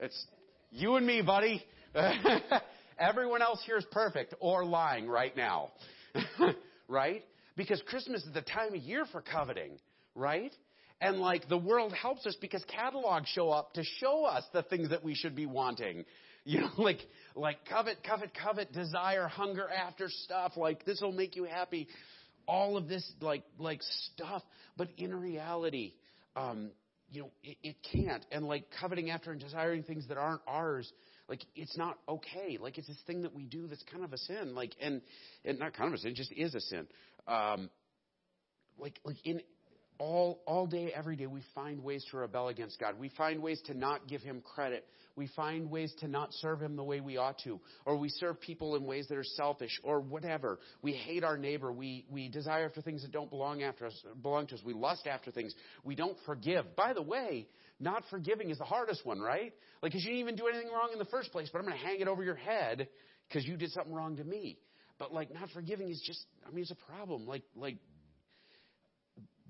It's 0.00 0.26
you 0.70 0.96
and 0.96 1.06
me, 1.06 1.22
buddy. 1.22 1.64
Everyone 2.98 3.42
else 3.42 3.62
here 3.64 3.76
is 3.76 3.86
perfect 3.90 4.34
or 4.40 4.64
lying 4.64 5.06
right 5.08 5.36
now. 5.36 5.70
right? 6.88 7.24
Because 7.56 7.80
Christmas 7.86 8.24
is 8.24 8.32
the 8.34 8.42
time 8.42 8.74
of 8.74 8.82
year 8.82 9.04
for 9.10 9.22
coveting, 9.22 9.78
right? 10.14 10.54
And 11.00 11.18
like 11.18 11.48
the 11.48 11.58
world 11.58 11.92
helps 11.92 12.26
us 12.26 12.36
because 12.40 12.64
catalogs 12.64 13.28
show 13.28 13.50
up 13.50 13.74
to 13.74 13.84
show 14.00 14.24
us 14.24 14.44
the 14.52 14.62
things 14.62 14.90
that 14.90 15.04
we 15.04 15.14
should 15.14 15.34
be 15.36 15.46
wanting. 15.46 16.04
You 16.46 16.60
know, 16.60 16.70
like 16.76 16.98
like 17.34 17.64
covet, 17.64 18.04
covet, 18.06 18.32
covet, 18.34 18.70
desire, 18.70 19.26
hunger 19.28 19.66
after 19.66 20.10
stuff. 20.10 20.58
Like 20.58 20.84
this 20.84 21.00
will 21.00 21.10
make 21.10 21.36
you 21.36 21.44
happy. 21.44 21.88
All 22.46 22.76
of 22.76 22.86
this 22.86 23.10
like 23.22 23.44
like 23.58 23.80
stuff, 24.12 24.42
but 24.76 24.88
in 24.98 25.18
reality, 25.18 25.94
um, 26.36 26.70
you 27.10 27.22
know, 27.22 27.30
it, 27.42 27.56
it 27.62 27.76
can't. 27.90 28.26
And 28.30 28.44
like 28.46 28.64
coveting 28.78 29.08
after 29.08 29.32
and 29.32 29.40
desiring 29.40 29.84
things 29.84 30.06
that 30.08 30.18
aren't 30.18 30.42
ours, 30.46 30.92
like 31.30 31.40
it's 31.56 31.78
not 31.78 31.98
okay. 32.06 32.58
Like 32.60 32.76
it's 32.76 32.88
this 32.88 33.00
thing 33.06 33.22
that 33.22 33.34
we 33.34 33.44
do 33.44 33.66
that's 33.66 33.84
kind 33.90 34.04
of 34.04 34.12
a 34.12 34.18
sin. 34.18 34.54
Like 34.54 34.74
and 34.82 35.00
and 35.46 35.58
not 35.58 35.72
kind 35.72 35.88
of 35.88 35.94
a 35.94 35.98
sin, 35.98 36.14
just 36.14 36.30
is 36.32 36.54
a 36.54 36.60
sin. 36.60 36.86
Um, 37.26 37.70
like 38.78 39.00
like 39.04 39.16
in 39.24 39.40
all, 39.98 40.40
all 40.46 40.66
day, 40.66 40.92
every 40.94 41.16
day, 41.16 41.26
we 41.26 41.42
find 41.54 41.82
ways 41.82 42.04
to 42.10 42.16
rebel 42.16 42.48
against 42.48 42.80
God. 42.80 42.98
We 42.98 43.10
find 43.10 43.40
ways 43.40 43.60
to 43.66 43.74
not 43.74 44.08
give 44.08 44.22
Him 44.22 44.42
credit. 44.54 44.86
We 45.16 45.28
find 45.28 45.70
ways 45.70 45.94
to 46.00 46.08
not 46.08 46.30
serve 46.32 46.60
Him 46.60 46.74
the 46.74 46.82
way 46.82 47.00
we 47.00 47.16
ought 47.16 47.38
to. 47.44 47.60
Or 47.84 47.96
we 47.96 48.08
serve 48.08 48.40
people 48.40 48.74
in 48.74 48.84
ways 48.84 49.06
that 49.08 49.16
are 49.16 49.24
selfish 49.24 49.80
or 49.84 50.00
whatever. 50.00 50.58
We 50.82 50.92
hate 50.92 51.22
our 51.22 51.38
neighbor. 51.38 51.72
We, 51.72 52.06
we 52.10 52.28
desire 52.28 52.64
after 52.64 52.82
things 52.82 53.02
that 53.02 53.12
don't 53.12 53.30
belong 53.30 53.62
after 53.62 53.86
us, 53.86 54.04
belong 54.20 54.48
to 54.48 54.56
us. 54.56 54.62
We 54.64 54.74
lust 54.74 55.06
after 55.06 55.30
things. 55.30 55.54
We 55.84 55.94
don't 55.94 56.16
forgive. 56.26 56.74
By 56.74 56.92
the 56.92 57.02
way, 57.02 57.46
not 57.78 58.02
forgiving 58.10 58.50
is 58.50 58.58
the 58.58 58.64
hardest 58.64 59.06
one, 59.06 59.20
right? 59.20 59.52
Like, 59.82 59.92
cause 59.92 60.02
you 60.02 60.10
didn't 60.10 60.20
even 60.20 60.36
do 60.36 60.48
anything 60.48 60.72
wrong 60.72 60.90
in 60.92 60.98
the 60.98 61.04
first 61.06 61.30
place, 61.30 61.48
but 61.52 61.60
I'm 61.60 61.66
going 61.66 61.78
to 61.78 61.84
hang 61.84 62.00
it 62.00 62.08
over 62.08 62.24
your 62.24 62.34
head 62.34 62.88
because 63.28 63.46
you 63.46 63.56
did 63.56 63.70
something 63.70 63.92
wrong 63.92 64.16
to 64.16 64.24
me. 64.24 64.58
But 64.98 65.12
like, 65.12 65.32
not 65.32 65.50
forgiving 65.50 65.88
is 65.90 66.02
just, 66.06 66.24
I 66.46 66.50
mean, 66.50 66.62
it's 66.62 66.70
a 66.70 66.92
problem. 66.92 67.26
Like, 67.26 67.42
like, 67.56 67.78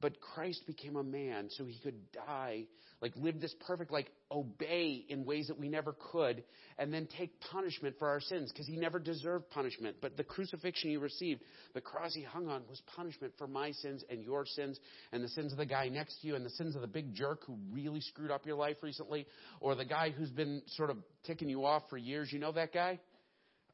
but 0.04 0.20
Christ 0.20 0.66
became 0.66 0.96
a 0.96 1.02
man 1.02 1.48
so 1.48 1.64
he 1.64 1.78
could 1.82 1.94
die, 2.12 2.64
like 3.00 3.14
live 3.16 3.40
this 3.40 3.54
perfect, 3.66 3.90
like 3.90 4.10
obey 4.30 5.02
in 5.08 5.24
ways 5.24 5.48
that 5.48 5.58
we 5.58 5.66
never 5.66 5.96
could, 6.12 6.44
and 6.76 6.92
then 6.92 7.08
take 7.16 7.40
punishment 7.40 7.96
for 7.98 8.08
our 8.08 8.20
sins 8.20 8.52
because 8.52 8.66
he 8.66 8.76
never 8.76 8.98
deserved 8.98 9.48
punishment. 9.48 9.96
But 10.02 10.18
the 10.18 10.22
crucifixion 10.22 10.90
he 10.90 10.98
received, 10.98 11.40
the 11.72 11.80
cross 11.80 12.12
he 12.12 12.22
hung 12.22 12.48
on, 12.48 12.64
was 12.68 12.82
punishment 12.94 13.32
for 13.38 13.46
my 13.46 13.70
sins 13.70 14.04
and 14.10 14.22
your 14.22 14.44
sins 14.44 14.78
and 15.10 15.24
the 15.24 15.28
sins 15.28 15.52
of 15.52 15.56
the 15.56 15.64
guy 15.64 15.88
next 15.88 16.20
to 16.20 16.26
you 16.26 16.34
and 16.34 16.44
the 16.44 16.50
sins 16.50 16.76
of 16.76 16.82
the 16.82 16.86
big 16.86 17.14
jerk 17.14 17.46
who 17.46 17.56
really 17.72 18.02
screwed 18.02 18.30
up 18.30 18.44
your 18.44 18.56
life 18.56 18.76
recently 18.82 19.26
or 19.60 19.74
the 19.74 19.86
guy 19.86 20.10
who's 20.10 20.28
been 20.28 20.60
sort 20.66 20.90
of 20.90 20.98
ticking 21.24 21.48
you 21.48 21.64
off 21.64 21.84
for 21.88 21.96
years. 21.96 22.30
You 22.30 22.40
know 22.40 22.52
that 22.52 22.74
guy? 22.74 23.00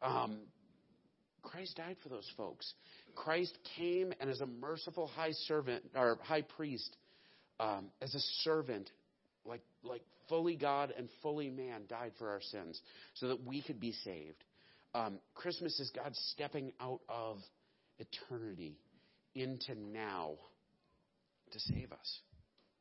Um, 0.01 0.43
Christ 1.43 1.77
died 1.77 1.97
for 2.03 2.09
those 2.09 2.31
folks. 2.37 2.73
Christ 3.21 3.59
came 3.77 4.15
and 4.19 4.31
as 4.31 4.41
a 4.41 4.47
merciful 4.47 5.07
high 5.07 5.33
servant 5.47 5.85
or 5.95 6.19
high 6.23 6.41
priest, 6.41 6.97
um, 7.59 7.87
as 8.01 8.15
a 8.15 8.21
servant, 8.43 8.91
like 9.45 9.61
like 9.83 10.01
fully 10.31 10.57
God 10.57 10.93
and 10.97 11.09
fully 11.23 11.51
man, 11.51 11.83
died 11.87 12.13
for 12.19 12.31
our 12.31 12.41
sins 12.41 12.81
so 13.15 13.29
that 13.29 13.45
we 13.45 13.61
could 13.61 13.79
be 13.79 13.93
saved. 13.93 14.43
Um, 14.95 15.19
Christmas 15.35 15.79
is 15.79 15.91
God 15.95 16.17
stepping 16.31 16.73
out 16.81 17.01
of 17.11 17.37
eternity 17.99 18.79
into 19.35 19.75
now 19.75 20.33
to 21.53 21.61
save 21.61 21.93
us, 21.93 22.21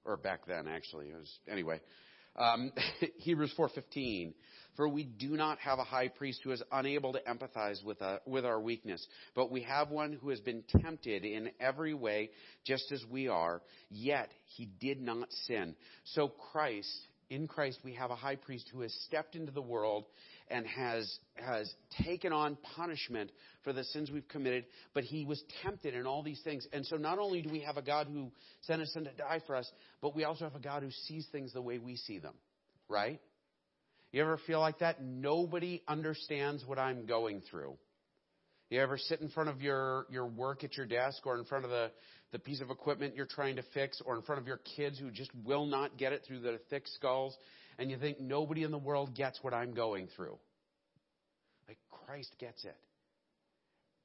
or 0.06 0.16
back 0.16 0.46
then 0.48 0.68
actually. 0.68 1.08
It 1.08 1.18
was 1.20 1.40
anyway. 1.50 1.82
Um, 2.36 2.72
Hebrews 3.18 3.54
4:15 3.58 4.34
For 4.76 4.88
we 4.88 5.04
do 5.04 5.30
not 5.32 5.60
have 5.60 5.80
a 5.80 5.84
high 5.84 6.08
priest 6.08 6.42
who 6.44 6.52
is 6.52 6.64
unable 6.72 7.14
to 7.14 7.22
empathize 7.22 7.84
with, 7.84 8.02
uh, 8.02 8.20
with 8.26 8.46
our 8.46 8.60
weakness, 8.60 9.06
but 9.36 9.52
we 9.52 9.62
have 9.62 9.90
one 9.90 10.14
who 10.14 10.30
has 10.30 10.40
been 10.40 10.64
tempted 10.82 11.26
in 11.26 11.52
every 11.60 11.94
way 11.94 12.30
just 12.66 12.92
as 12.92 13.04
we 13.10 13.28
are, 13.28 13.62
yet 13.90 14.30
he 14.46 14.70
did 14.80 15.02
not 15.02 15.32
sin. 15.48 15.76
So 16.06 16.30
Christ, 16.52 17.08
in 17.30 17.48
Christ 17.48 17.80
we 17.84 17.94
have 17.94 18.12
a 18.12 18.16
high 18.16 18.38
priest 18.38 18.70
who 18.72 18.82
has 18.82 18.94
stepped 19.06 19.36
into 19.36 19.52
the 19.52 19.62
world 19.62 20.06
and 20.50 20.66
has 20.66 21.20
has 21.36 21.74
taken 22.04 22.34
on 22.34 22.58
punishment 22.76 23.32
for 23.64 23.74
the 23.74 23.84
sins 23.84 24.12
we've 24.12 24.28
committed, 24.28 24.66
but 24.94 25.04
he 25.04 25.26
was 25.26 25.44
tempted 25.64 25.94
in 25.94 26.06
all 26.06 26.24
these 26.24 26.42
things. 26.44 26.68
And 26.74 26.86
so 26.86 26.98
not 26.98 27.20
only 27.20 27.42
do 27.42 27.50
we 27.50 27.62
have 27.62 27.78
a 27.78 27.82
God 27.82 28.08
who 28.12 28.32
sent 28.62 28.82
his 28.82 28.92
son 28.94 29.06
to 29.06 29.12
die 29.12 29.42
for 29.46 29.56
us, 29.56 29.70
but 30.02 30.16
we 30.16 30.24
also 30.24 30.46
have 30.46 30.56
a 30.56 30.60
God 30.60 30.84
who 30.84 30.92
sees 31.08 31.28
things 31.32 31.54
the 31.54 31.62
way 31.62 31.78
we 31.78 31.96
see 31.96 32.20
them. 32.20 32.34
Right? 32.88 33.20
You 34.12 34.22
ever 34.22 34.40
feel 34.48 34.60
like 34.60 34.80
that? 34.80 35.04
Nobody 35.04 35.84
understands 35.88 36.66
what 36.66 36.80
I'm 36.80 37.06
going 37.06 37.42
through. 37.50 37.78
You 38.70 38.82
ever 38.82 38.98
sit 38.98 39.22
in 39.22 39.30
front 39.30 39.50
of 39.50 39.62
your, 39.62 40.06
your 40.12 40.28
work 40.28 40.64
at 40.64 40.78
your 40.78 40.86
desk 40.86 41.26
or 41.26 41.38
in 41.38 41.46
front 41.46 41.66
of 41.66 41.72
the, 41.72 41.92
the 42.32 42.40
piece 42.40 42.62
of 42.62 42.70
equipment 42.70 43.16
you're 43.16 43.26
trying 43.26 43.56
to 43.56 43.64
fix 43.74 44.02
or 44.06 44.16
in 44.16 44.22
front 44.22 44.42
of 44.42 44.48
your 44.48 44.60
kids 44.76 45.00
who 45.00 45.10
just 45.10 45.32
will 45.44 45.66
not 45.66 45.98
get 45.98 46.14
it 46.14 46.24
through 46.28 46.42
their 46.42 46.60
thick 46.70 46.88
skulls 46.88 47.36
and 47.80 47.90
you 47.90 47.98
think 47.98 48.20
nobody 48.20 48.64
in 48.64 48.72
the 48.72 48.78
world 48.78 49.16
gets 49.16 49.40
what 49.42 49.54
I'm 49.54 49.74
going 49.74 50.10
through. 50.16 50.38
Like 51.68 51.78
Christ 52.06 52.36
gets 52.38 52.64
it. 52.66 52.76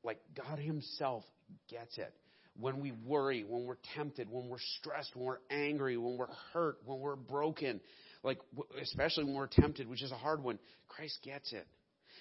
Like 0.05 0.21
God 0.35 0.59
Himself 0.59 1.25
gets 1.69 1.99
it. 1.99 2.15
When 2.59 2.81
we 2.81 2.93
worry, 3.05 3.45
when 3.47 3.65
we're 3.65 3.79
tempted, 3.97 4.29
when 4.31 4.49
we're 4.49 4.59
stressed, 4.79 5.17
when 5.17 5.25
we're 5.25 5.39
angry, 5.51 5.97
when 5.97 6.17
we're 6.17 6.33
hurt, 6.53 6.77
when 6.87 7.01
we're 7.01 7.17
broken, 7.17 7.81
like 8.23 8.39
especially 8.81 9.25
when 9.25 9.35
we're 9.35 9.49
tempted, 9.49 9.89
which 9.89 10.05
is 10.05 10.13
a 10.13 10.17
hard 10.17 10.41
one, 10.41 10.61
Christ 10.87 11.19
gets 11.25 11.53
it. 11.53 11.67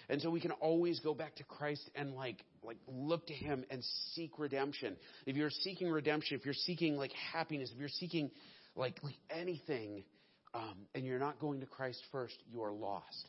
And 0.09 0.19
so 0.21 0.31
we 0.31 0.41
can 0.41 0.51
always 0.51 0.99
go 1.01 1.13
back 1.13 1.35
to 1.35 1.43
Christ 1.43 1.87
and 1.93 2.15
like 2.15 2.43
like 2.63 2.77
look 2.87 3.27
to 3.27 3.33
him 3.33 3.63
and 3.69 3.83
seek 4.13 4.39
redemption. 4.39 4.95
If 5.27 5.35
you're 5.35 5.51
seeking 5.51 5.91
redemption, 5.91 6.35
if 6.39 6.45
you're 6.45 6.55
seeking 6.55 6.95
like 6.95 7.11
happiness, 7.31 7.69
if 7.71 7.79
you're 7.79 7.89
seeking 7.89 8.31
like, 8.75 8.99
like 9.03 9.17
anything, 9.29 10.03
um, 10.53 10.87
and 10.93 11.05
you're 11.05 11.19
not 11.19 11.39
going 11.39 11.61
to 11.61 11.65
Christ 11.65 12.01
first, 12.11 12.35
you 12.51 12.61
are 12.63 12.71
lost. 12.71 13.27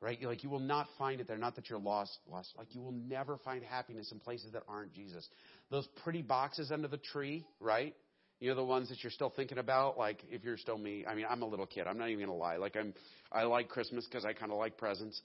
Right? 0.00 0.20
You're 0.20 0.30
like 0.30 0.42
you 0.42 0.50
will 0.50 0.58
not 0.58 0.86
find 0.98 1.20
it 1.20 1.28
there. 1.28 1.38
Not 1.38 1.56
that 1.56 1.70
you're 1.70 1.78
lost, 1.78 2.18
lost. 2.30 2.50
Like 2.58 2.74
you 2.74 2.82
will 2.82 2.92
never 2.92 3.38
find 3.38 3.62
happiness 3.62 4.12
in 4.12 4.20
places 4.20 4.52
that 4.52 4.62
aren't 4.68 4.92
Jesus. 4.92 5.26
Those 5.70 5.88
pretty 6.02 6.20
boxes 6.20 6.70
under 6.70 6.88
the 6.88 6.98
tree, 6.98 7.46
right? 7.58 7.94
You 8.38 8.50
know 8.50 8.56
the 8.56 8.64
ones 8.64 8.90
that 8.90 9.02
you're 9.02 9.12
still 9.12 9.32
thinking 9.34 9.56
about. 9.56 9.96
Like 9.96 10.22
if 10.30 10.44
you're 10.44 10.58
still 10.58 10.76
me, 10.76 11.06
I 11.08 11.14
mean, 11.14 11.24
I'm 11.30 11.40
a 11.40 11.46
little 11.46 11.64
kid. 11.64 11.86
I'm 11.86 11.96
not 11.96 12.10
even 12.10 12.26
gonna 12.26 12.36
lie. 12.36 12.56
Like 12.56 12.76
I'm, 12.76 12.92
I 13.32 13.44
like 13.44 13.68
Christmas 13.68 14.04
because 14.04 14.26
I 14.26 14.34
kind 14.34 14.52
of 14.52 14.58
like 14.58 14.76
presents. 14.76 15.18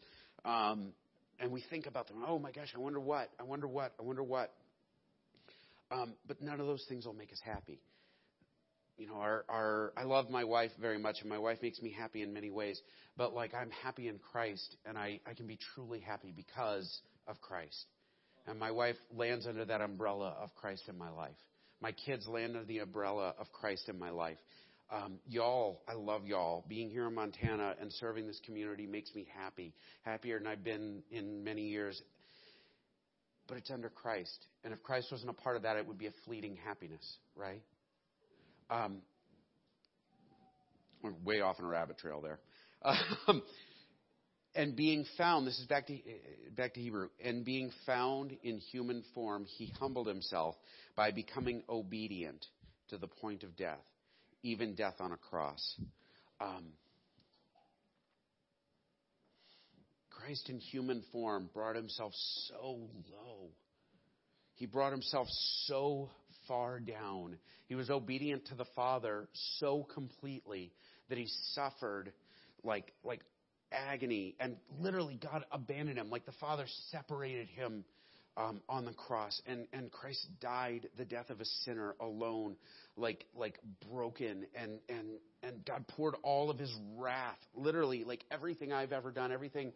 Um, 0.45 0.93
and 1.41 1.51
we 1.51 1.61
think 1.69 1.85
about 1.85 2.07
them. 2.07 2.23
Oh 2.25 2.39
my 2.39 2.51
gosh, 2.51 2.71
I 2.73 2.79
wonder 2.79 3.01
what. 3.01 3.29
I 3.37 3.43
wonder 3.43 3.67
what. 3.67 3.93
I 3.99 4.03
wonder 4.03 4.23
what. 4.23 4.53
Um, 5.91 6.13
but 6.25 6.41
none 6.41 6.61
of 6.61 6.67
those 6.67 6.85
things 6.87 7.05
will 7.05 7.13
make 7.13 7.33
us 7.33 7.41
happy 7.43 7.81
you 8.99 9.07
know, 9.07 9.15
our, 9.15 9.45
our, 9.47 9.93
I 9.95 10.03
love 10.03 10.29
my 10.29 10.43
wife 10.43 10.71
very 10.79 10.99
much 10.99 11.17
and 11.21 11.29
my 11.29 11.39
wife 11.39 11.59
makes 11.61 11.81
me 11.81 11.95
happy 11.97 12.21
in 12.21 12.33
many 12.33 12.51
ways, 12.51 12.79
but 13.15 13.33
like 13.33 13.53
I'm 13.53 13.71
happy 13.83 14.09
in 14.09 14.19
Christ 14.19 14.75
and 14.85 14.97
I, 14.97 15.21
I 15.25 15.33
can 15.33 15.47
be 15.47 15.57
truly 15.73 16.01
happy 16.01 16.33
because 16.35 16.99
of 17.25 17.39
Christ. 17.41 17.85
And 18.45 18.59
my 18.59 18.71
wife 18.71 18.97
lands 19.15 19.47
under 19.47 19.63
that 19.65 19.79
umbrella 19.79 20.35
of 20.41 20.53
Christ 20.55 20.83
in 20.89 20.97
my 20.97 21.09
life. 21.09 21.35
My 21.81 21.93
kids 21.93 22.27
land 22.27 22.57
under 22.57 22.65
the 22.65 22.79
umbrella 22.79 23.33
of 23.39 23.51
Christ 23.53 23.87
in 23.87 23.97
my 23.97 24.09
life. 24.09 24.37
Um, 24.91 25.19
y'all, 25.27 25.81
I 25.87 25.93
love 25.93 26.25
y'all. 26.25 26.65
Being 26.67 26.89
here 26.89 27.07
in 27.07 27.15
Montana 27.15 27.75
and 27.79 27.93
serving 27.93 28.27
this 28.27 28.41
community 28.45 28.85
makes 28.85 29.13
me 29.15 29.27
happy, 29.39 29.73
happier 30.01 30.39
than 30.39 30.47
I've 30.47 30.63
been 30.63 31.03
in 31.11 31.43
many 31.43 31.69
years. 31.69 32.01
But 33.47 33.57
it's 33.57 33.71
under 33.71 33.89
Christ. 33.89 34.45
And 34.63 34.73
if 34.73 34.83
Christ 34.83 35.07
wasn't 35.11 35.29
a 35.29 35.33
part 35.33 35.55
of 35.55 35.61
that, 35.61 35.77
it 35.77 35.87
would 35.87 35.99
be 35.99 36.07
a 36.07 36.13
fleeting 36.25 36.57
happiness, 36.65 37.17
right? 37.35 37.61
Um, 38.69 39.01
we're 41.01 41.13
way 41.23 41.41
off 41.41 41.57
on 41.59 41.65
a 41.65 41.69
rabbit 41.69 41.97
trail 41.97 42.21
there. 42.21 42.39
Um, 43.27 43.41
and 44.55 44.75
being 44.75 45.05
found, 45.17 45.47
this 45.47 45.59
is 45.59 45.65
back 45.67 45.87
to, 45.87 45.97
back 46.55 46.73
to 46.73 46.79
Hebrew, 46.79 47.09
and 47.23 47.45
being 47.45 47.71
found 47.85 48.35
in 48.43 48.57
human 48.57 49.03
form, 49.13 49.45
he 49.45 49.73
humbled 49.79 50.07
himself 50.07 50.55
by 50.95 51.11
becoming 51.11 51.63
obedient 51.69 52.45
to 52.89 52.97
the 52.97 53.07
point 53.07 53.43
of 53.43 53.55
death, 53.55 53.79
even 54.43 54.75
death 54.75 54.95
on 54.99 55.11
a 55.11 55.17
cross. 55.17 55.79
Um, 56.41 56.73
Christ 60.09 60.49
in 60.49 60.59
human 60.59 61.03
form 61.11 61.49
brought 61.53 61.75
himself 61.75 62.13
so 62.47 62.89
low. 63.11 63.49
He 64.55 64.65
brought 64.65 64.91
himself 64.91 65.27
so 65.65 66.09
far 66.49 66.81
down. 66.81 67.37
He 67.67 67.75
was 67.75 67.89
obedient 67.89 68.47
to 68.47 68.55
the 68.55 68.65
Father 68.75 69.29
so 69.59 69.83
completely 69.93 70.73
that 71.07 71.17
he 71.17 71.27
suffered 71.53 72.11
like 72.63 72.91
like 73.05 73.21
agony 73.71 74.35
and 74.39 74.57
literally 74.81 75.17
God 75.21 75.45
abandoned 75.51 75.97
him 75.97 76.09
like 76.09 76.25
the 76.25 76.33
Father 76.33 76.65
separated 76.91 77.47
him 77.47 77.85
um, 78.35 78.61
on 78.67 78.83
the 78.83 78.93
cross 78.93 79.39
and 79.45 79.67
and 79.71 79.91
Christ 79.91 80.27
died 80.41 80.89
the 80.97 81.05
death 81.05 81.29
of 81.29 81.39
a 81.39 81.45
sinner 81.63 81.95
alone 82.01 82.55
like 82.97 83.25
like 83.35 83.59
broken 83.89 84.45
and 84.55 84.79
and 84.89 85.19
and 85.43 85.63
God 85.65 85.85
poured 85.87 86.15
all 86.23 86.49
of 86.49 86.57
his 86.57 86.73
wrath 86.97 87.37
literally 87.55 88.03
like 88.03 88.25
everything 88.31 88.73
I've 88.73 88.91
ever 88.91 89.11
done 89.11 89.31
everything 89.31 89.71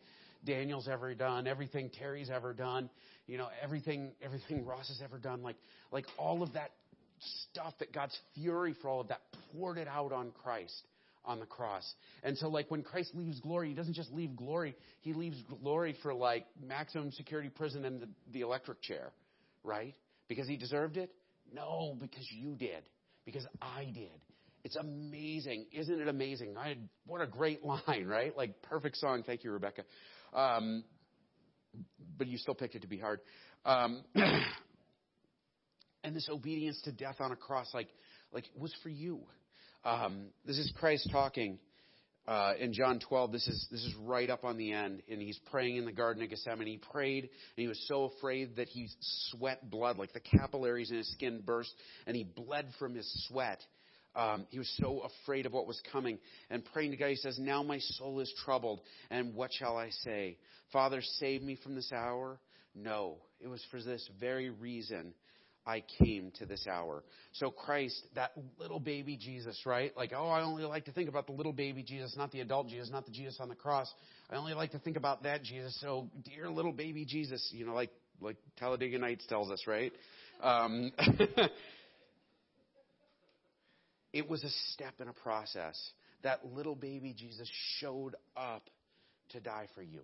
Daniel's 0.46 0.88
ever 0.88 1.14
done 1.14 1.48
everything 1.48 1.90
Terry's 1.90 2.30
ever 2.30 2.54
done 2.54 2.90
you 3.28 3.38
know 3.38 3.48
everything 3.62 4.12
everything 4.22 4.66
Ross 4.66 4.88
has 4.88 5.02
ever 5.04 5.18
done 5.18 5.42
like 5.42 5.58
like 5.92 6.06
all 6.18 6.44
of 6.44 6.54
that 6.54 6.72
stuff 7.52 7.74
that 7.80 7.94
God's 7.94 8.18
fury 8.36 8.76
for 8.82 8.90
all 8.90 9.02
of 9.02 9.08
that 9.10 9.22
poured 9.54 9.78
it 9.78 9.88
out 9.88 10.12
on 10.12 10.32
Christ 10.44 10.84
on 11.26 11.40
the 11.40 11.46
cross. 11.46 11.90
And 12.24 12.38
so, 12.38 12.50
like, 12.50 12.70
when 12.70 12.84
Christ 12.84 13.12
leaves 13.14 13.40
glory, 13.40 13.70
he 13.70 13.74
doesn't 13.74 13.94
just 13.94 14.12
leave 14.12 14.36
glory, 14.36 14.76
he 15.02 15.14
leaves 15.14 15.38
glory 15.62 15.96
for, 16.02 16.14
like, 16.14 16.46
maximum 16.66 17.12
security 17.12 17.50
prison 17.50 17.86
and 17.86 18.02
the, 18.02 18.10
the 18.32 18.42
electric 18.42 18.82
chair, 18.82 19.12
right? 19.64 19.96
Because 20.28 20.48
he 20.48 20.58
deserved 20.58 20.98
it? 20.98 21.12
No, 21.54 21.96
because 22.00 22.28
you 22.32 22.56
did. 22.56 22.84
Because 23.26 23.46
I 23.62 23.86
did. 23.86 24.10
It's 24.64 24.76
amazing. 24.76 25.66
Isn't 25.74 26.00
it 26.00 26.08
amazing? 26.08 26.58
I, 26.58 26.78
what 27.06 27.22
a 27.22 27.28
great 27.28 27.64
line, 27.88 28.06
right? 28.06 28.36
Like, 28.36 28.62
perfect 28.62 28.98
song. 28.98 29.24
Thank 29.26 29.44
you, 29.44 29.52
Rebecca. 29.52 29.84
Um, 30.34 30.84
but 32.18 32.28
you 32.28 32.38
still 32.38 32.56
picked 32.56 32.76
it 32.76 32.82
to 32.84 32.88
be 32.88 32.98
hard. 32.98 33.20
Um, 33.66 34.04
and 36.04 36.16
this 36.16 36.30
obedience 36.32 36.82
to 36.84 36.92
death 36.92 37.18
on 37.20 37.32
a 37.32 37.36
cross, 37.36 37.74
like, 37.74 37.90
like 38.32 38.46
was 38.58 38.74
for 38.84 38.90
you. 38.90 39.22
Um, 39.86 40.28
this 40.46 40.58
is 40.58 40.72
Christ 40.78 41.10
talking 41.12 41.60
uh, 42.28 42.54
in 42.60 42.74
John 42.74 43.00
12. 43.00 43.32
This 43.32 43.48
is 43.48 43.68
this 43.70 43.82
is 43.84 43.94
right 44.02 44.30
up 44.30 44.46
on 44.46 44.58
the 44.58 44.72
end, 44.72 45.02
and 45.10 45.22
he's 45.22 45.40
praying 45.52 45.78
in 45.78 45.86
the 45.86 45.92
Garden 45.92 46.24
of 46.24 46.30
Gethsemane. 46.30 46.68
He 46.68 46.78
prayed, 46.78 47.24
and 47.24 47.30
he 47.56 47.68
was 47.68 47.84
so 47.88 48.06
afraid 48.06 48.56
that 48.58 48.70
he 48.70 48.88
sweat 49.30 49.70
blood, 49.70 49.98
like 49.98 50.14
the 50.14 50.22
capillaries 50.22 50.92
in 50.92 50.98
his 50.98 51.12
skin 51.12 51.42
burst, 51.46 51.74
and 52.08 52.16
he 52.16 52.24
bled 52.24 52.68
from 52.80 52.96
his 52.96 53.26
sweat. 53.28 53.60
Um, 54.16 54.46
he 54.50 54.60
was 54.60 54.72
so 54.82 55.02
afraid 55.24 55.46
of 55.46 55.54
what 55.54 55.68
was 55.68 55.82
coming. 55.92 56.20
And 56.50 56.64
praying 56.66 56.92
to 56.92 56.98
God, 56.98 57.10
he 57.10 57.16
says, 57.16 57.40
Now 57.40 57.64
my 57.64 57.80
soul 57.80 58.20
is 58.20 58.34
troubled, 58.46 58.82
and 59.10 59.34
what 59.34 59.52
shall 59.54 59.78
I 59.78 59.90
say? 59.90 60.38
Father, 60.72 61.02
save 61.20 61.42
me 61.42 61.58
from 61.62 61.76
this 61.76 61.92
hour? 61.92 62.40
No, 62.76 63.18
it 63.40 63.48
was 63.48 63.64
for 63.70 63.82
this 63.82 64.08
very 64.20 64.50
reason 64.50 65.14
I 65.66 65.84
came 66.00 66.32
to 66.40 66.46
this 66.46 66.68
hour. 66.68 67.04
So 67.34 67.50
Christ, 67.50 68.02
that 68.16 68.32
little 68.60 68.80
baby 68.80 69.18
Jesus, 69.18 69.60
right? 69.66 69.96
Like, 69.96 70.12
oh, 70.16 70.28
I 70.28 70.42
only 70.42 70.64
like 70.64 70.86
to 70.86 70.92
think 70.92 71.10
about 71.10 71.28
the 71.28 71.34
little 71.34 71.54
baby 71.54 71.84
Jesus, 71.84 72.16
not 72.18 72.32
the 72.32 72.42
adult 72.42 72.68
Jesus, 72.68 72.90
not 72.90 73.06
the 73.06 73.12
Jesus 73.12 73.38
on 73.40 73.50
the 73.50 73.56
cross. 73.56 73.92
I 74.30 74.36
only 74.36 74.54
like 74.54 74.72
to 74.72 74.80
think 74.80 74.98
about 74.98 75.24
that 75.24 75.44
Jesus. 75.44 75.78
So, 75.80 76.10
dear 76.26 76.50
little 76.50 76.74
baby 76.74 77.06
Jesus, 77.06 77.48
you 77.54 77.66
know, 77.66 77.74
like 77.74 77.92
like 78.22 78.38
Talladega 78.58 78.98
Nights 78.98 79.26
tells 79.28 79.52
us, 79.52 79.64
right? 79.68 79.92
Um, 80.42 80.92
it 84.14 84.30
was 84.30 84.44
a 84.44 84.50
step 84.74 84.94
in 85.02 85.08
a 85.08 85.14
process. 85.14 85.78
That 86.24 86.46
little 86.46 86.76
baby 86.76 87.14
Jesus 87.18 87.50
showed 87.80 88.16
up 88.38 88.70
to 89.30 89.42
die 89.42 89.68
for 89.76 89.82
you. 89.82 90.02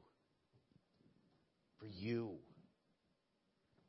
For 1.80 1.86
you. 1.86 2.32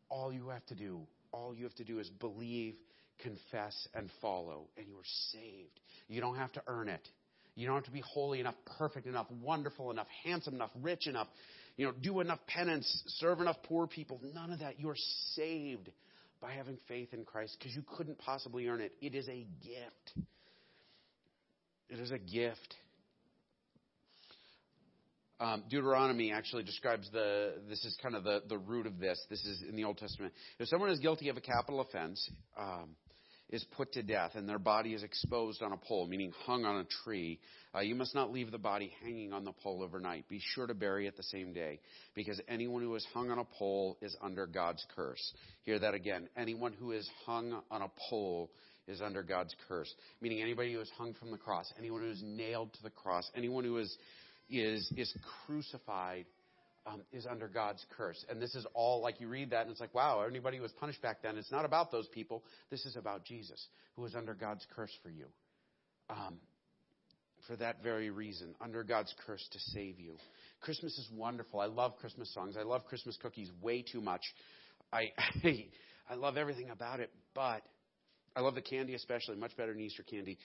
All 0.08 0.32
you 0.32 0.48
have 0.48 0.64
to 0.66 0.74
do 0.74 1.06
all 1.32 1.54
you 1.54 1.64
have 1.64 1.74
to 1.76 1.84
do 1.84 1.98
is 1.98 2.08
believe, 2.08 2.74
confess, 3.18 3.88
and 3.94 4.10
follow, 4.20 4.68
and 4.76 4.86
you 4.86 4.94
are 4.94 5.10
saved. 5.32 5.80
You 6.08 6.20
don't 6.20 6.36
have 6.36 6.52
to 6.52 6.62
earn 6.66 6.88
it. 6.88 7.06
You 7.54 7.66
don't 7.66 7.76
have 7.76 7.84
to 7.84 7.90
be 7.90 8.00
holy 8.00 8.40
enough, 8.40 8.54
perfect 8.78 9.06
enough, 9.06 9.26
wonderful 9.42 9.90
enough, 9.90 10.06
handsome 10.24 10.54
enough, 10.54 10.70
rich 10.80 11.06
enough, 11.06 11.26
you 11.76 11.86
know, 11.86 11.92
do 11.92 12.20
enough 12.20 12.38
penance, 12.46 13.02
serve 13.18 13.40
enough 13.40 13.56
poor 13.64 13.86
people. 13.86 14.20
None 14.34 14.52
of 14.52 14.60
that. 14.60 14.78
You 14.78 14.90
are 14.90 14.96
saved 15.34 15.90
by 16.40 16.52
having 16.52 16.78
faith 16.88 17.12
in 17.12 17.24
Christ 17.24 17.56
because 17.58 17.74
you 17.74 17.84
couldn't 17.96 18.18
possibly 18.18 18.66
earn 18.68 18.80
it. 18.80 18.92
It 19.00 19.14
is 19.14 19.28
a 19.28 19.46
gift. 19.62 20.26
It 21.88 21.98
is 21.98 22.10
a 22.10 22.18
gift. 22.18 22.74
Um, 25.40 25.64
Deuteronomy 25.70 26.32
actually 26.32 26.64
describes 26.64 27.10
the, 27.12 27.54
this 27.68 27.84
is 27.84 27.96
kind 28.02 28.14
of 28.14 28.24
the, 28.24 28.42
the 28.48 28.58
root 28.58 28.86
of 28.86 28.98
this. 28.98 29.18
This 29.30 29.44
is 29.44 29.62
in 29.66 29.74
the 29.74 29.84
Old 29.84 29.96
Testament. 29.96 30.34
If 30.58 30.68
someone 30.68 30.90
is 30.90 30.98
guilty 30.98 31.30
of 31.30 31.36
a 31.36 31.40
capital 31.40 31.80
offense, 31.80 32.30
um, 32.58 32.90
is 33.50 33.64
put 33.76 33.92
to 33.92 34.02
death, 34.02 34.32
and 34.34 34.48
their 34.48 34.58
body 34.58 34.94
is 34.94 35.02
exposed 35.02 35.62
on 35.62 35.72
a 35.72 35.76
pole, 35.76 36.06
meaning 36.06 36.32
hung 36.46 36.64
on 36.64 36.76
a 36.76 36.84
tree, 37.04 37.38
uh, 37.74 37.80
you 37.80 37.94
must 37.94 38.14
not 38.14 38.32
leave 38.32 38.50
the 38.50 38.58
body 38.58 38.92
hanging 39.02 39.32
on 39.32 39.44
the 39.44 39.52
pole 39.52 39.82
overnight. 39.82 40.28
Be 40.28 40.40
sure 40.54 40.66
to 40.66 40.74
bury 40.74 41.06
it 41.06 41.16
the 41.16 41.22
same 41.24 41.52
day, 41.52 41.80
because 42.14 42.40
anyone 42.48 42.82
who 42.82 42.94
is 42.94 43.06
hung 43.12 43.30
on 43.30 43.38
a 43.38 43.44
pole 43.44 43.98
is 44.00 44.16
under 44.22 44.46
God's 44.46 44.84
curse. 44.94 45.32
Hear 45.64 45.78
that 45.80 45.94
again. 45.94 46.28
Anyone 46.36 46.72
who 46.72 46.92
is 46.92 47.08
hung 47.26 47.60
on 47.70 47.82
a 47.82 47.90
pole 48.08 48.50
is 48.86 49.00
under 49.00 49.22
God's 49.22 49.54
curse, 49.68 49.92
meaning 50.20 50.40
anybody 50.40 50.72
who 50.72 50.80
is 50.80 50.90
hung 50.96 51.14
from 51.14 51.30
the 51.30 51.38
cross, 51.38 51.72
anyone 51.78 52.02
who 52.02 52.10
is 52.10 52.22
nailed 52.24 52.72
to 52.74 52.82
the 52.82 52.90
cross, 52.90 53.28
anyone 53.36 53.64
who 53.64 53.78
is 53.78 53.96
is, 54.50 54.92
is 54.96 55.14
crucified 55.46 56.26
um, 56.86 57.02
is 57.12 57.26
under 57.26 57.48
God's 57.48 57.84
curse. 57.96 58.24
And 58.28 58.40
this 58.40 58.54
is 58.54 58.66
all 58.74 59.02
like 59.02 59.20
you 59.20 59.28
read 59.28 59.50
that 59.50 59.62
and 59.62 59.70
it's 59.70 59.80
like, 59.80 59.94
wow, 59.94 60.24
anybody 60.28 60.56
who 60.56 60.62
was 60.62 60.72
punished 60.72 61.02
back 61.02 61.22
then, 61.22 61.36
it's 61.36 61.52
not 61.52 61.64
about 61.64 61.90
those 61.90 62.08
people. 62.08 62.42
This 62.70 62.86
is 62.86 62.96
about 62.96 63.24
Jesus, 63.24 63.66
who 63.96 64.02
was 64.02 64.14
under 64.14 64.34
God's 64.34 64.66
curse 64.74 64.92
for 65.02 65.10
you. 65.10 65.26
Um, 66.08 66.38
for 67.46 67.56
that 67.56 67.82
very 67.82 68.10
reason, 68.10 68.54
under 68.60 68.84
God's 68.84 69.14
curse 69.26 69.46
to 69.52 69.58
save 69.72 69.98
you. 69.98 70.16
Christmas 70.60 70.96
is 70.98 71.08
wonderful. 71.14 71.60
I 71.60 71.66
love 71.66 71.96
Christmas 71.96 72.32
songs. 72.34 72.56
I 72.58 72.62
love 72.62 72.84
Christmas 72.84 73.16
cookies 73.20 73.50
way 73.62 73.82
too 73.82 74.00
much. 74.00 74.22
I, 74.92 75.12
I, 75.44 75.66
I 76.10 76.14
love 76.14 76.36
everything 76.36 76.70
about 76.70 77.00
it, 77.00 77.10
but 77.34 77.62
I 78.36 78.40
love 78.40 78.54
the 78.54 78.62
candy 78.62 78.94
especially, 78.94 79.36
much 79.36 79.56
better 79.56 79.72
than 79.72 79.80
Easter 79.80 80.02
candy. 80.02 80.38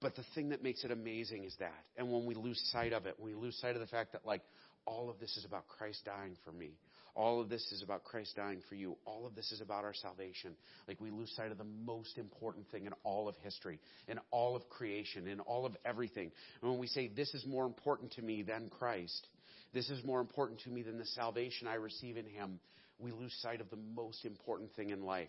But 0.00 0.14
the 0.14 0.24
thing 0.34 0.50
that 0.50 0.62
makes 0.62 0.84
it 0.84 0.92
amazing 0.92 1.44
is 1.44 1.54
that. 1.58 1.84
And 1.96 2.10
when 2.12 2.24
we 2.24 2.34
lose 2.34 2.60
sight 2.72 2.92
of 2.92 3.06
it, 3.06 3.16
when 3.18 3.34
we 3.34 3.40
lose 3.40 3.58
sight 3.60 3.74
of 3.74 3.80
the 3.80 3.86
fact 3.86 4.12
that, 4.12 4.24
like, 4.24 4.42
all 4.86 5.10
of 5.10 5.18
this 5.18 5.36
is 5.36 5.44
about 5.44 5.68
Christ 5.68 6.04
dying 6.04 6.36
for 6.44 6.52
me. 6.52 6.78
All 7.14 7.40
of 7.40 7.48
this 7.48 7.72
is 7.72 7.82
about 7.82 8.04
Christ 8.04 8.36
dying 8.36 8.60
for 8.68 8.76
you. 8.76 8.96
All 9.04 9.26
of 9.26 9.34
this 9.34 9.50
is 9.50 9.60
about 9.60 9.84
our 9.84 9.94
salvation. 9.94 10.54
Like 10.86 11.00
we 11.00 11.10
lose 11.10 11.32
sight 11.34 11.50
of 11.50 11.58
the 11.58 11.64
most 11.64 12.16
important 12.16 12.70
thing 12.70 12.86
in 12.86 12.92
all 13.02 13.28
of 13.28 13.34
history, 13.42 13.80
in 14.06 14.20
all 14.30 14.54
of 14.54 14.68
creation, 14.68 15.26
in 15.26 15.40
all 15.40 15.66
of 15.66 15.76
everything. 15.84 16.30
And 16.62 16.70
when 16.70 16.78
we 16.78 16.86
say 16.86 17.08
this 17.08 17.34
is 17.34 17.44
more 17.44 17.66
important 17.66 18.12
to 18.12 18.22
me 18.22 18.42
than 18.42 18.70
Christ, 18.70 19.26
this 19.74 19.90
is 19.90 20.04
more 20.04 20.20
important 20.20 20.60
to 20.60 20.70
me 20.70 20.82
than 20.82 20.96
the 20.96 21.06
salvation 21.06 21.66
I 21.66 21.74
receive 21.74 22.16
in 22.16 22.26
Him, 22.26 22.60
we 22.98 23.12
lose 23.12 23.34
sight 23.40 23.60
of 23.60 23.70
the 23.70 23.78
most 23.96 24.24
important 24.24 24.74
thing 24.74 24.90
in 24.90 25.02
life, 25.02 25.28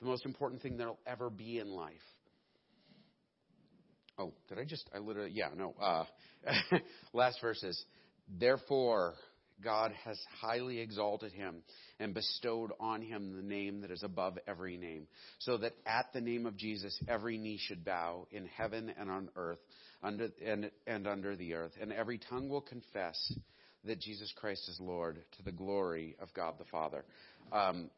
the 0.00 0.06
most 0.06 0.24
important 0.24 0.62
thing 0.62 0.76
there'll 0.76 0.98
ever 1.06 1.30
be 1.30 1.58
in 1.58 1.68
life. 1.68 1.94
Oh, 4.18 4.32
did 4.48 4.58
I 4.58 4.64
just, 4.64 4.88
I 4.94 4.98
literally, 4.98 5.30
yeah, 5.32 5.48
no. 5.56 5.74
Uh, 5.80 6.04
last 7.14 7.40
verses. 7.40 7.82
Therefore, 8.38 9.14
God 9.62 9.92
has 10.04 10.18
highly 10.40 10.78
exalted 10.80 11.32
him 11.32 11.62
and 11.98 12.14
bestowed 12.14 12.72
on 12.80 13.02
him 13.02 13.36
the 13.36 13.42
name 13.42 13.82
that 13.82 13.90
is 13.90 14.02
above 14.02 14.38
every 14.46 14.76
name, 14.76 15.06
so 15.38 15.58
that 15.58 15.74
at 15.86 16.06
the 16.12 16.20
name 16.20 16.46
of 16.46 16.56
Jesus 16.56 16.98
every 17.08 17.36
knee 17.36 17.58
should 17.60 17.84
bow 17.84 18.26
in 18.30 18.46
heaven 18.46 18.92
and 18.98 19.10
on 19.10 19.28
earth 19.36 19.58
under, 20.02 20.28
and, 20.44 20.70
and 20.86 21.06
under 21.06 21.36
the 21.36 21.54
earth, 21.54 21.72
and 21.80 21.92
every 21.92 22.18
tongue 22.18 22.48
will 22.48 22.62
confess 22.62 23.32
that 23.84 24.00
Jesus 24.00 24.32
Christ 24.36 24.68
is 24.68 24.78
Lord 24.80 25.18
to 25.36 25.42
the 25.42 25.52
glory 25.52 26.16
of 26.20 26.32
God 26.34 26.54
the 26.58 26.64
Father. 26.64 27.04
Um, 27.52 27.90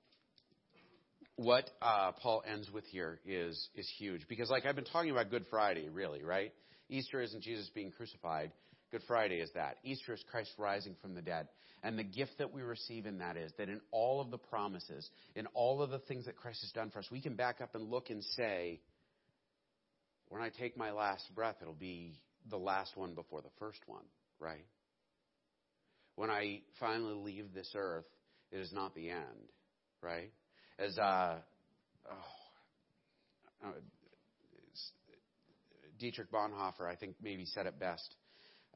what 1.37 1.69
uh, 1.81 2.13
Paul 2.13 2.43
ends 2.51 2.71
with 2.71 2.85
here 2.87 3.19
is 3.27 3.69
is 3.75 3.91
huge 3.99 4.29
because, 4.29 4.51
like 4.51 4.67
I've 4.67 4.77
been 4.77 4.85
talking 4.85 5.11
about 5.11 5.31
Good 5.31 5.47
Friday, 5.51 5.89
really, 5.89 6.23
right? 6.23 6.53
Easter 6.89 7.21
isn't 7.23 7.43
Jesus 7.43 7.71
being 7.75 7.91
crucified. 7.91 8.53
Good 8.93 9.03
Friday 9.09 9.41
is 9.41 9.51
that. 9.55 9.79
Easter 9.85 10.13
is 10.13 10.23
Christ 10.31 10.51
rising 10.59 10.95
from 11.01 11.15
the 11.15 11.23
dead. 11.23 11.49
And 11.83 11.99
the 11.99 12.05
gift 12.05 12.33
that 12.39 12.53
we 12.53 12.61
receive 12.61 13.07
in 13.07 13.19
that 13.19 13.39
is 13.39 13.51
that 13.57 13.71
in 13.71 13.81
all 13.91 14.21
of 14.21 14.31
the 14.31 14.37
promises, 14.37 15.09
in 15.35 15.47
all 15.55 15.83
of 15.83 15.91
the 15.91 15.99
things 15.99 16.27
that 16.27 16.37
Christ 16.37 16.61
has 16.61 16.71
done 16.73 16.91
for 16.91 16.99
us, 16.99 17.09
we 17.11 17.23
can 17.23 17.35
back 17.35 17.63
up 17.63 17.75
and 17.75 17.91
look 17.91 18.11
and 18.11 18.23
say, 18.37 18.81
when 20.29 20.43
I 20.43 20.51
take 20.51 20.77
my 20.77 20.93
last 20.93 21.25
breath, 21.35 21.57
it'll 21.63 21.73
be 21.73 22.21
the 22.51 22.59
last 22.59 22.95
one 22.95 23.15
before 23.15 23.41
the 23.41 23.51
first 23.59 23.81
one, 23.87 24.05
right? 24.39 24.67
When 26.17 26.29
I 26.29 26.61
finally 26.79 27.15
leave 27.15 27.55
this 27.55 27.73
earth, 27.75 28.05
it 28.53 28.59
is 28.59 28.73
not 28.73 28.95
the 28.95 29.09
end, 29.09 29.49
right? 30.03 30.31
As 30.79 30.99
uh, 30.99 31.37
oh, 32.11 33.67
uh, 33.67 33.73
Dietrich 35.99 36.31
Bonhoeffer, 36.31 36.87
I 36.87 36.95
think, 36.95 37.17
maybe 37.23 37.47
said 37.47 37.67
it 37.67 37.81
best 37.81 38.17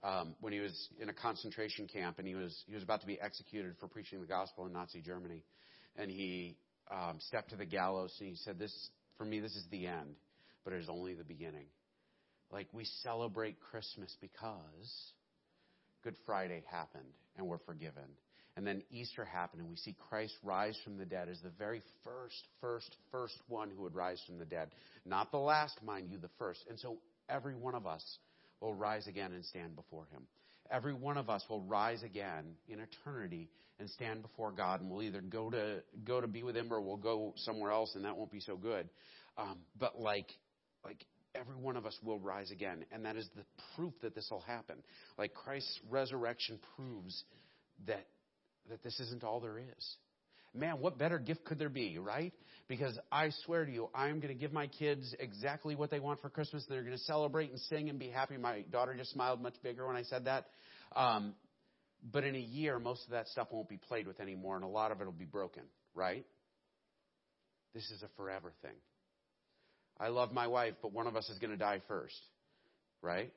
um, 0.03 0.35
when 0.41 0.53
he 0.53 0.61
was 0.61 0.89
in 1.01 1.09
a 1.09 1.13
concentration 1.13 1.87
camp 1.87 2.19
and 2.19 2.27
he 2.27 2.35
was 2.35 2.65
he 2.67 2.75
was 2.75 2.83
about 2.83 3.01
to 3.01 3.07
be 3.07 3.21
executed 3.21 3.75
for 3.81 3.89
preaching 3.89 4.21
the 4.21 4.27
gospel 4.27 4.67
in 4.67 4.73
Nazi 4.73 5.01
Germany, 5.01 5.43
and 5.97 6.11
he 6.11 6.57
um, 6.91 7.19
stepped 7.19 7.51
to 7.51 7.57
the 7.57 7.67
gallows 7.67 8.15
and 8.21 8.29
he 8.29 8.37
said, 8.37 8.59
"This 8.59 8.91
for 9.19 9.25
me, 9.25 9.41
this 9.41 9.55
is 9.57 9.65
the 9.71 9.87
end, 9.87 10.17
but 10.65 10.73
it 10.73 10.81
is 10.81 10.89
only 10.89 11.15
the 11.15 11.25
beginning." 11.25 11.67
Like 12.51 12.69
we 12.73 12.85
celebrate 13.03 13.57
Christmas 13.61 14.17
because 14.21 15.13
Good 16.05 16.17
Friday 16.25 16.63
happened 16.71 17.13
and 17.37 17.47
we're 17.47 17.59
forgiven. 17.59 18.05
And 18.57 18.67
then 18.67 18.83
Easter 18.91 19.23
happened, 19.23 19.61
and 19.61 19.71
we 19.71 19.77
see 19.77 19.95
Christ 20.09 20.33
rise 20.43 20.79
from 20.83 20.97
the 20.97 21.05
dead 21.05 21.29
as 21.29 21.39
the 21.43 21.51
very 21.59 21.83
first, 22.03 22.43
first, 22.63 22.97
first 23.13 23.37
one 23.49 23.71
who 23.71 23.83
would 23.83 23.95
rise 23.95 24.19
from 24.27 24.39
the 24.39 24.47
dead. 24.47 24.71
Not 25.05 25.31
the 25.31 25.37
last, 25.37 25.83
mind 25.83 26.09
you, 26.11 26.17
the 26.17 26.31
first. 26.39 26.65
And 26.71 26.81
so 26.81 26.97
every 27.29 27.55
one 27.55 27.75
of 27.75 27.87
us 27.87 28.03
will 28.61 28.75
rise 28.75 29.07
again 29.07 29.33
and 29.33 29.45
stand 29.45 29.77
before 29.77 30.07
him. 30.12 30.23
Every 30.71 30.95
one 30.95 31.16
of 31.16 31.31
us 31.31 31.45
will 31.49 31.61
rise 31.62 32.03
again 32.03 32.57
in 32.69 32.81
eternity 32.81 33.49
and 33.79 33.88
stand 33.90 34.23
before 34.23 34.53
God, 34.53 34.81
and 34.81 34.90
we'll 34.90 35.03
either 35.03 35.21
go 35.21 35.51
to 35.51 35.83
go 36.05 36.21
to 36.21 36.27
be 36.27 36.42
with 36.42 36.57
Him 36.57 36.73
or 36.73 36.81
we'll 36.81 36.97
go 36.97 37.35
somewhere 37.37 37.71
else, 37.71 37.95
and 37.95 38.05
that 38.05 38.16
won't 38.16 38.31
be 38.31 38.40
so 38.40 38.57
good. 38.57 38.88
Um, 39.37 39.59
but 39.79 40.01
like, 40.01 40.33
like 40.85 41.05
every 41.35 41.57
one 41.57 41.77
of 41.77 41.85
us 41.85 41.97
will 42.03 42.19
rise 42.19 42.51
again, 42.51 42.85
and 42.90 43.05
that 43.05 43.16
is 43.16 43.29
the 43.37 43.45
proof 43.75 43.92
that 44.03 44.14
this 44.14 44.29
will 44.31 44.40
happen. 44.40 44.77
Like 45.19 45.35
Christ's 45.35 45.79
resurrection 45.90 46.59
proves 46.75 47.23
that 47.87 48.07
that 48.71 48.83
this 48.83 48.99
isn't 48.99 49.23
all 49.23 49.40
there 49.40 49.59
is. 49.59 49.97
Man, 50.57 50.81
what 50.81 50.99
better 50.99 51.19
gift 51.19 51.45
could 51.45 51.59
there 51.59 51.69
be, 51.69 51.99
right? 51.99 52.33
Because 52.69 52.99
I 53.12 53.31
swear 53.45 53.64
to 53.64 53.71
you, 53.71 53.88
I'm 53.95 54.21
going 54.21 54.35
to 54.35 54.38
give 54.38 54.53
my 54.53 54.66
kids 54.66 55.14
exactly 55.21 55.77
what 55.77 55.90
they 55.90 56.01
want 56.01 56.21
for 56.21 56.31
Christmas. 56.31 56.64
They're 56.69 56.83
going 56.83 56.97
to 56.97 57.05
celebrate 57.05 57.51
and 57.51 57.61
sing 57.61 57.88
and 57.88 57.99
be 57.99 58.09
happy. 58.09 58.37
My 58.37 58.62
daughter 58.62 58.95
just 58.95 59.12
smiled 59.12 59.40
much 59.40 59.55
bigger 59.62 59.87
when 59.87 59.97
I 59.97 60.03
said 60.03 60.25
that. 60.25 60.47
Um, 60.95 61.35
but 62.12 62.25
in 62.25 62.35
a 62.35 62.40
year, 62.40 62.79
most 62.79 63.05
of 63.05 63.11
that 63.11 63.29
stuff 63.29 63.49
won't 63.51 63.69
be 63.69 63.79
played 63.79 64.07
with 64.07 64.21
anymore, 64.21 64.57
and 64.57 64.64
a 64.64 64.69
lot 64.69 64.92
of 64.92 65.01
it 65.01 65.05
will 65.05 65.12
be 65.12 65.25
broken, 65.25 65.62
right? 65.95 66.25
This 67.75 67.85
is 67.90 68.03
a 68.03 68.09
forever 68.16 68.53
thing. 68.62 68.77
I 69.99 70.09
love 70.09 70.33
my 70.33 70.47
wife, 70.47 70.75
but 70.83 70.92
one 70.92 71.07
of 71.07 71.16
us 71.16 71.29
is 71.29 71.38
going 71.38 71.51
to 71.53 71.57
die 71.57 71.81
first, 71.88 72.21
right? 73.01 73.33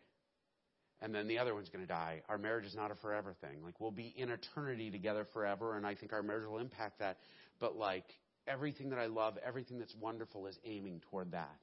And 1.01 1.13
then 1.15 1.27
the 1.27 1.39
other 1.39 1.53
one's 1.53 1.69
going 1.69 1.85
to 1.85 1.87
die. 1.87 2.21
Our 2.27 2.37
marriage 2.37 2.65
is 2.65 2.75
not 2.75 2.91
a 2.91 2.95
forever 2.95 3.33
thing. 3.41 3.63
Like 3.63 3.79
we'll 3.79 3.91
be 3.91 4.13
in 4.15 4.29
eternity 4.29 4.91
together 4.91 5.25
forever, 5.33 5.77
and 5.77 5.85
I 5.85 5.95
think 5.95 6.13
our 6.13 6.23
marriage 6.23 6.47
will 6.47 6.59
impact 6.59 6.99
that. 6.99 7.17
But 7.59 7.75
like 7.75 8.05
everything 8.47 8.89
that 8.89 8.99
I 8.99 9.05
love, 9.05 9.37
everything 9.45 9.79
that's 9.79 9.95
wonderful 9.95 10.47
is 10.47 10.57
aiming 10.65 11.01
toward 11.09 11.31
that. 11.31 11.55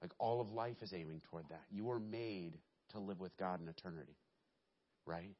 Like 0.00 0.12
all 0.18 0.40
of 0.40 0.50
life 0.50 0.76
is 0.82 0.92
aiming 0.94 1.20
toward 1.30 1.48
that. 1.50 1.62
You 1.70 1.84
were 1.84 2.00
made 2.00 2.58
to 2.92 2.98
live 2.98 3.20
with 3.20 3.36
God 3.36 3.60
in 3.60 3.68
eternity, 3.68 4.16
right? 5.06 5.34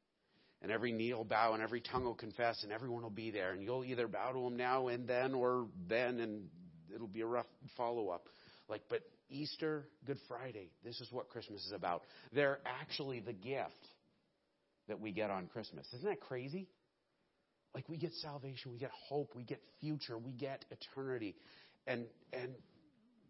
And 0.63 0.71
every 0.71 0.93
knee 0.93 1.15
will 1.15 1.25
bow 1.25 1.55
and 1.55 1.63
every 1.63 1.81
tongue 1.81 2.05
will 2.05 2.15
confess 2.15 2.63
and 2.63 2.73
everyone 2.73 3.03
will 3.03 3.11
be 3.11 3.31
there. 3.31 3.53
And 3.53 3.63
you'll 3.63 3.85
either 3.85 4.07
bow 4.07 4.33
to 4.33 4.47
Him 4.47 4.57
now 4.57 4.89
and 4.89 5.09
then 5.09 5.35
or 5.35 5.67
then, 5.89 6.21
and 6.21 6.49
it'll 6.95 7.09
be 7.09 7.23
a 7.23 7.27
rough 7.27 7.47
follow 7.77 8.11
up. 8.11 8.29
Like, 8.69 8.83
but 8.91 9.01
Easter, 9.31 9.87
Good 10.07 10.19
Friday, 10.29 10.71
this 10.85 11.01
is 11.01 11.09
what 11.11 11.29
Christmas 11.29 11.65
is 11.67 11.73
about. 11.73 12.03
They're 12.33 12.59
actually 12.65 13.21
the 13.21 13.33
gift 13.33 13.89
that 14.89 15.01
we 15.01 15.13
get 15.13 15.31
on 15.31 15.47
Christmas. 15.47 15.87
Isn't 15.95 16.09
that 16.09 16.21
crazy? 16.21 16.69
Like 17.75 17.89
we 17.89 17.97
get 17.97 18.13
salvation, 18.15 18.73
we 18.73 18.79
get 18.79 18.91
hope, 18.91 19.33
we 19.37 19.45
get 19.45 19.61
future, 19.81 20.19
we 20.19 20.33
get 20.33 20.65
eternity. 20.71 21.37
And 21.87 22.07
and 22.33 22.53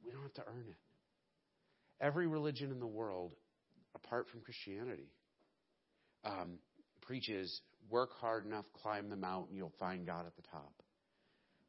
we 0.04 0.12
don't 0.12 0.22
have 0.22 0.34
to 0.34 0.44
earn 0.46 0.64
it. 0.68 0.76
Every 2.00 2.26
religion 2.26 2.70
in 2.70 2.80
the 2.80 2.86
world, 2.86 3.32
apart 3.94 4.26
from 4.30 4.40
Christianity, 4.40 5.10
um, 6.24 6.58
preaches 7.02 7.60
work 7.90 8.10
hard 8.20 8.46
enough, 8.46 8.64
climb 8.82 9.10
the 9.10 9.16
mountain, 9.16 9.56
you'll 9.56 9.72
find 9.78 10.06
God 10.06 10.26
at 10.26 10.34
the 10.36 10.42
top. 10.50 10.72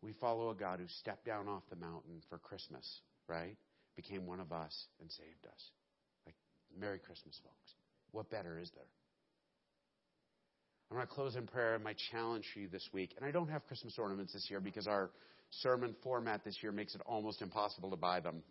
We 0.02 0.14
follow 0.14 0.50
a 0.50 0.56
God 0.56 0.80
who 0.80 0.88
stepped 0.88 1.26
down 1.26 1.48
off 1.48 1.64
the 1.70 1.76
mountain 1.76 2.22
for 2.30 2.38
Christmas, 2.38 3.02
right? 3.28 3.58
Became 3.96 4.26
one 4.26 4.40
of 4.40 4.52
us 4.52 4.88
and 5.00 5.12
saved 5.12 5.46
us. 5.46 5.72
Like, 6.26 6.36
Merry 6.80 7.00
Christmas, 7.00 7.40
folks. 7.44 7.76
What 8.12 8.30
better 8.30 8.60
is 8.60 8.70
there? 8.76 8.86
I'm 10.90 10.98
going 10.98 11.08
to 11.08 11.14
close 11.14 11.36
in 11.36 11.48
prayer. 11.48 11.80
My 11.80 11.96
challenge 12.12 12.46
for 12.54 12.60
you 12.60 12.68
this 12.68 12.88
week, 12.92 13.14
and 13.16 13.26
I 13.26 13.32
don't 13.32 13.48
have 13.50 13.66
Christmas 13.66 13.96
ornaments 13.98 14.34
this 14.34 14.48
year 14.50 14.60
because 14.60 14.88
our 14.88 15.10
sermon 15.50 15.96
format 16.04 16.44
this 16.44 16.58
year 16.62 16.72
makes 16.72 16.96
it 16.96 17.02
almost 17.06 17.42
impossible 17.42 17.90
to 17.92 17.96
buy 17.96 18.20
them 18.20 18.44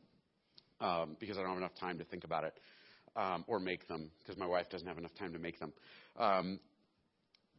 um, 0.80 1.16
because 1.20 1.36
I 1.36 1.40
don't 1.42 1.50
have 1.50 1.58
enough 1.58 1.74
time 1.78 1.98
to 1.98 2.04
think 2.04 2.24
about 2.24 2.44
it 2.44 2.54
um, 3.16 3.44
or 3.46 3.60
make 3.60 3.86
them 3.88 4.10
because 4.20 4.38
my 4.38 4.46
wife 4.46 4.70
doesn't 4.70 4.86
have 4.86 4.98
enough 4.98 5.14
time 5.18 5.32
to 5.34 5.38
make 5.38 5.58
them. 5.58 5.72
Um, 6.18 6.60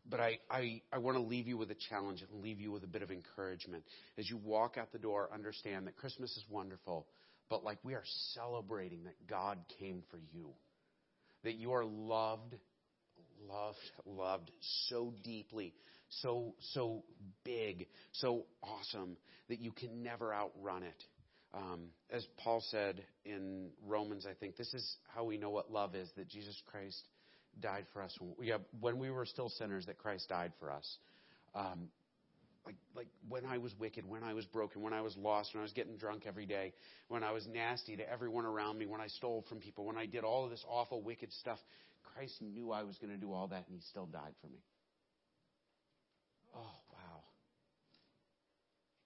but 0.10 0.20
I, 0.20 0.40
I, 0.50 0.82
I 0.92 0.98
want 0.98 1.18
to 1.18 1.24
leave 1.24 1.48
you 1.48 1.58
with 1.58 1.70
a 1.70 1.78
challenge 1.90 2.24
and 2.24 2.42
leave 2.42 2.60
you 2.60 2.72
with 2.72 2.84
a 2.84 2.88
bit 2.88 3.04
of 3.04 3.12
encouragement. 3.12 3.84
As 4.18 4.30
you 4.30 4.38
walk 4.38 4.78
out 4.80 4.92
the 4.92 5.00
door, 5.00 5.30
understand 5.32 5.86
that 5.88 5.96
Christmas 5.96 6.32
is 6.32 6.44
wonderful, 6.50 7.06
but 7.52 7.66
like 7.66 7.78
we 7.84 7.94
are 7.94 8.04
celebrating 8.34 9.04
that 9.04 9.28
God 9.28 9.60
came 9.78 10.02
for 10.10 10.18
you. 10.34 10.48
That 11.44 11.56
you 11.56 11.74
are 11.74 11.84
loved, 11.84 12.56
loved, 13.48 13.78
loved 14.06 14.50
so 14.88 15.14
deeply, 15.22 15.74
so, 16.10 16.56
so 16.74 17.04
big, 17.44 17.88
so 18.14 18.46
awesome 18.64 19.18
that 19.50 19.60
you 19.60 19.72
can 19.72 20.02
never 20.02 20.34
outrun 20.34 20.84
it. 20.84 21.04
Um, 21.54 21.88
as 22.10 22.26
Paul 22.42 22.64
said 22.72 23.04
in 23.26 23.68
Romans, 23.86 24.26
I 24.26 24.34
think 24.34 24.56
this 24.56 24.74
is 24.74 24.96
how 25.14 25.26
we 25.26 25.38
know 25.38 25.50
what 25.50 25.70
love 25.70 25.94
is 25.94 26.10
that 26.16 26.30
Jesus 26.30 26.56
Christ 26.72 27.06
died 27.60 27.86
for 27.92 28.02
us. 28.02 28.16
When 28.22 28.34
we, 28.40 28.54
when 28.80 28.98
we 28.98 29.10
were 29.10 29.26
still 29.26 29.50
sinners, 29.50 29.86
that 29.88 29.98
Christ 29.98 30.30
died 30.30 30.54
for 30.58 30.72
us. 30.72 30.98
Um, 31.54 31.90
like 32.66 32.76
like 32.96 33.08
when 33.28 33.46
I 33.46 33.58
was 33.58 33.74
wicked, 33.80 34.08
when 34.08 34.24
I 34.24 34.34
was 34.34 34.46
broken, 34.46 34.82
when 34.82 34.94
I 34.94 35.02
was 35.02 35.16
lost, 35.18 35.54
when 35.54 35.62
I 35.62 35.64
was 35.64 35.74
getting 35.74 35.98
drunk 35.98 36.24
every 36.28 36.46
day, 36.46 36.74
when 37.08 37.24
I 37.24 37.32
was 37.32 37.48
nasty 37.48 37.96
to 37.98 38.10
everyone 38.10 38.46
around 38.46 38.78
me, 38.78 38.86
when 38.86 39.02
I 39.02 39.08
stole 39.08 39.44
from 39.50 39.60
people, 39.60 39.86
when 39.86 39.98
I 39.98 40.06
did 40.06 40.24
all 40.24 40.44
of 40.44 40.52
this 40.52 40.64
awful 40.68 41.02
wicked 41.02 41.32
stuff, 41.34 41.60
Christ 42.14 42.42
knew 42.42 42.72
I 42.72 42.84
was 42.84 42.98
going 42.98 43.12
to 43.14 43.20
do 43.20 43.32
all 43.32 43.48
that 43.48 43.66
and 43.68 43.76
he 43.76 43.82
still 43.90 44.06
died 44.06 44.34
for 44.42 44.48
me. 44.48 44.60
Oh, 46.56 46.76
wow. 46.94 47.24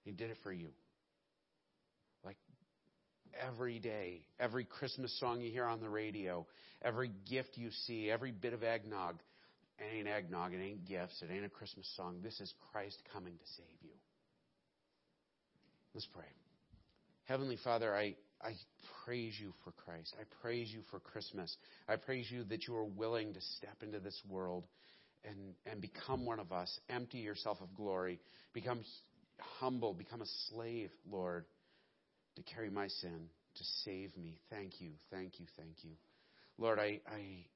He 0.04 0.12
did 0.12 0.30
it 0.30 0.38
for 0.42 0.52
you. 0.52 0.68
Like 2.24 2.36
every 3.46 3.78
day, 3.78 4.22
every 4.40 4.64
Christmas 4.64 5.18
song 5.20 5.40
you 5.40 5.50
hear 5.50 5.64
on 5.64 5.80
the 5.80 5.88
radio, 5.88 6.46
every 6.82 7.10
gift 7.28 7.50
you 7.54 7.70
see, 7.86 8.10
every 8.10 8.32
bit 8.32 8.52
of 8.52 8.62
eggnog, 8.62 9.16
It 9.78 9.96
ain't 9.98 10.08
eggnog. 10.08 10.54
It 10.54 10.62
ain't 10.62 10.86
gifts. 10.86 11.22
It 11.22 11.32
ain't 11.32 11.44
a 11.44 11.50
Christmas 11.50 11.90
song. 11.96 12.20
This 12.22 12.40
is 12.40 12.52
Christ 12.72 13.02
coming 13.12 13.34
to 13.34 13.46
save 13.56 13.82
you. 13.82 13.90
Let's 15.94 16.06
pray. 16.06 16.24
Heavenly 17.24 17.58
Father, 17.62 17.94
I, 17.94 18.14
I 18.42 18.52
praise 19.04 19.34
you 19.40 19.52
for 19.64 19.72
Christ. 19.72 20.14
I 20.20 20.24
praise 20.40 20.70
you 20.72 20.80
for 20.90 21.00
Christmas. 21.00 21.56
I 21.88 21.96
praise 21.96 22.30
you 22.30 22.44
that 22.44 22.66
you 22.66 22.76
are 22.76 22.84
willing 22.84 23.34
to 23.34 23.40
step 23.40 23.76
into 23.82 23.98
this 23.98 24.20
world 24.28 24.64
and, 25.24 25.54
and 25.70 25.80
become 25.80 26.24
one 26.24 26.38
of 26.38 26.52
us. 26.52 26.78
Empty 26.88 27.18
yourself 27.18 27.58
of 27.60 27.74
glory. 27.74 28.20
Become 28.52 28.82
humble. 29.58 29.92
Become 29.92 30.22
a 30.22 30.26
slave, 30.48 30.90
Lord, 31.10 31.44
to 32.36 32.42
carry 32.42 32.70
my 32.70 32.88
sin, 32.88 33.28
to 33.56 33.64
save 33.84 34.16
me. 34.16 34.38
Thank 34.50 34.80
you, 34.80 34.90
thank 35.10 35.40
you, 35.40 35.46
thank 35.56 35.82
you. 35.82 35.92
Lord, 36.58 36.78
I, 36.78 37.00
I, 37.06 37.46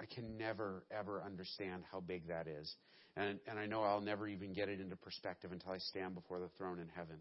I 0.00 0.04
can 0.06 0.36
never, 0.36 0.84
ever 0.90 1.22
understand 1.22 1.84
how 1.90 2.00
big 2.00 2.28
that 2.28 2.46
is. 2.46 2.74
And, 3.16 3.38
and 3.48 3.58
I 3.58 3.66
know 3.66 3.82
I'll 3.82 4.00
never 4.00 4.28
even 4.28 4.52
get 4.52 4.68
it 4.68 4.80
into 4.80 4.96
perspective 4.96 5.52
until 5.52 5.72
I 5.72 5.78
stand 5.78 6.14
before 6.14 6.38
the 6.38 6.50
throne 6.58 6.78
in 6.78 6.88
heaven. 6.88 7.16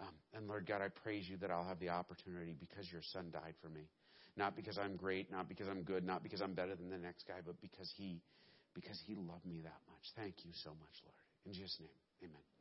Um, 0.00 0.14
and 0.32 0.48
Lord 0.48 0.66
God, 0.66 0.80
I 0.80 0.88
praise 0.88 1.28
you 1.28 1.36
that 1.38 1.50
I'll 1.50 1.66
have 1.66 1.80
the 1.80 1.90
opportunity 1.90 2.54
because 2.58 2.90
your 2.90 3.02
son 3.12 3.30
died 3.32 3.54
for 3.60 3.68
me. 3.68 3.88
Not 4.36 4.56
because 4.56 4.78
I'm 4.78 4.96
great, 4.96 5.30
not 5.30 5.48
because 5.48 5.68
I'm 5.68 5.82
good, 5.82 6.04
not 6.04 6.22
because 6.22 6.40
I'm 6.40 6.54
better 6.54 6.76
than 6.76 6.88
the 6.88 6.98
next 6.98 7.26
guy, 7.26 7.40
but 7.44 7.60
because 7.60 7.92
he, 7.96 8.22
because 8.74 8.98
he 9.06 9.14
loved 9.14 9.44
me 9.44 9.60
that 9.64 9.80
much. 9.90 10.06
Thank 10.16 10.44
you 10.44 10.52
so 10.62 10.70
much, 10.70 11.02
Lord. 11.04 11.16
In 11.46 11.52
Jesus' 11.52 11.76
name, 11.80 11.90
amen. 12.30 12.57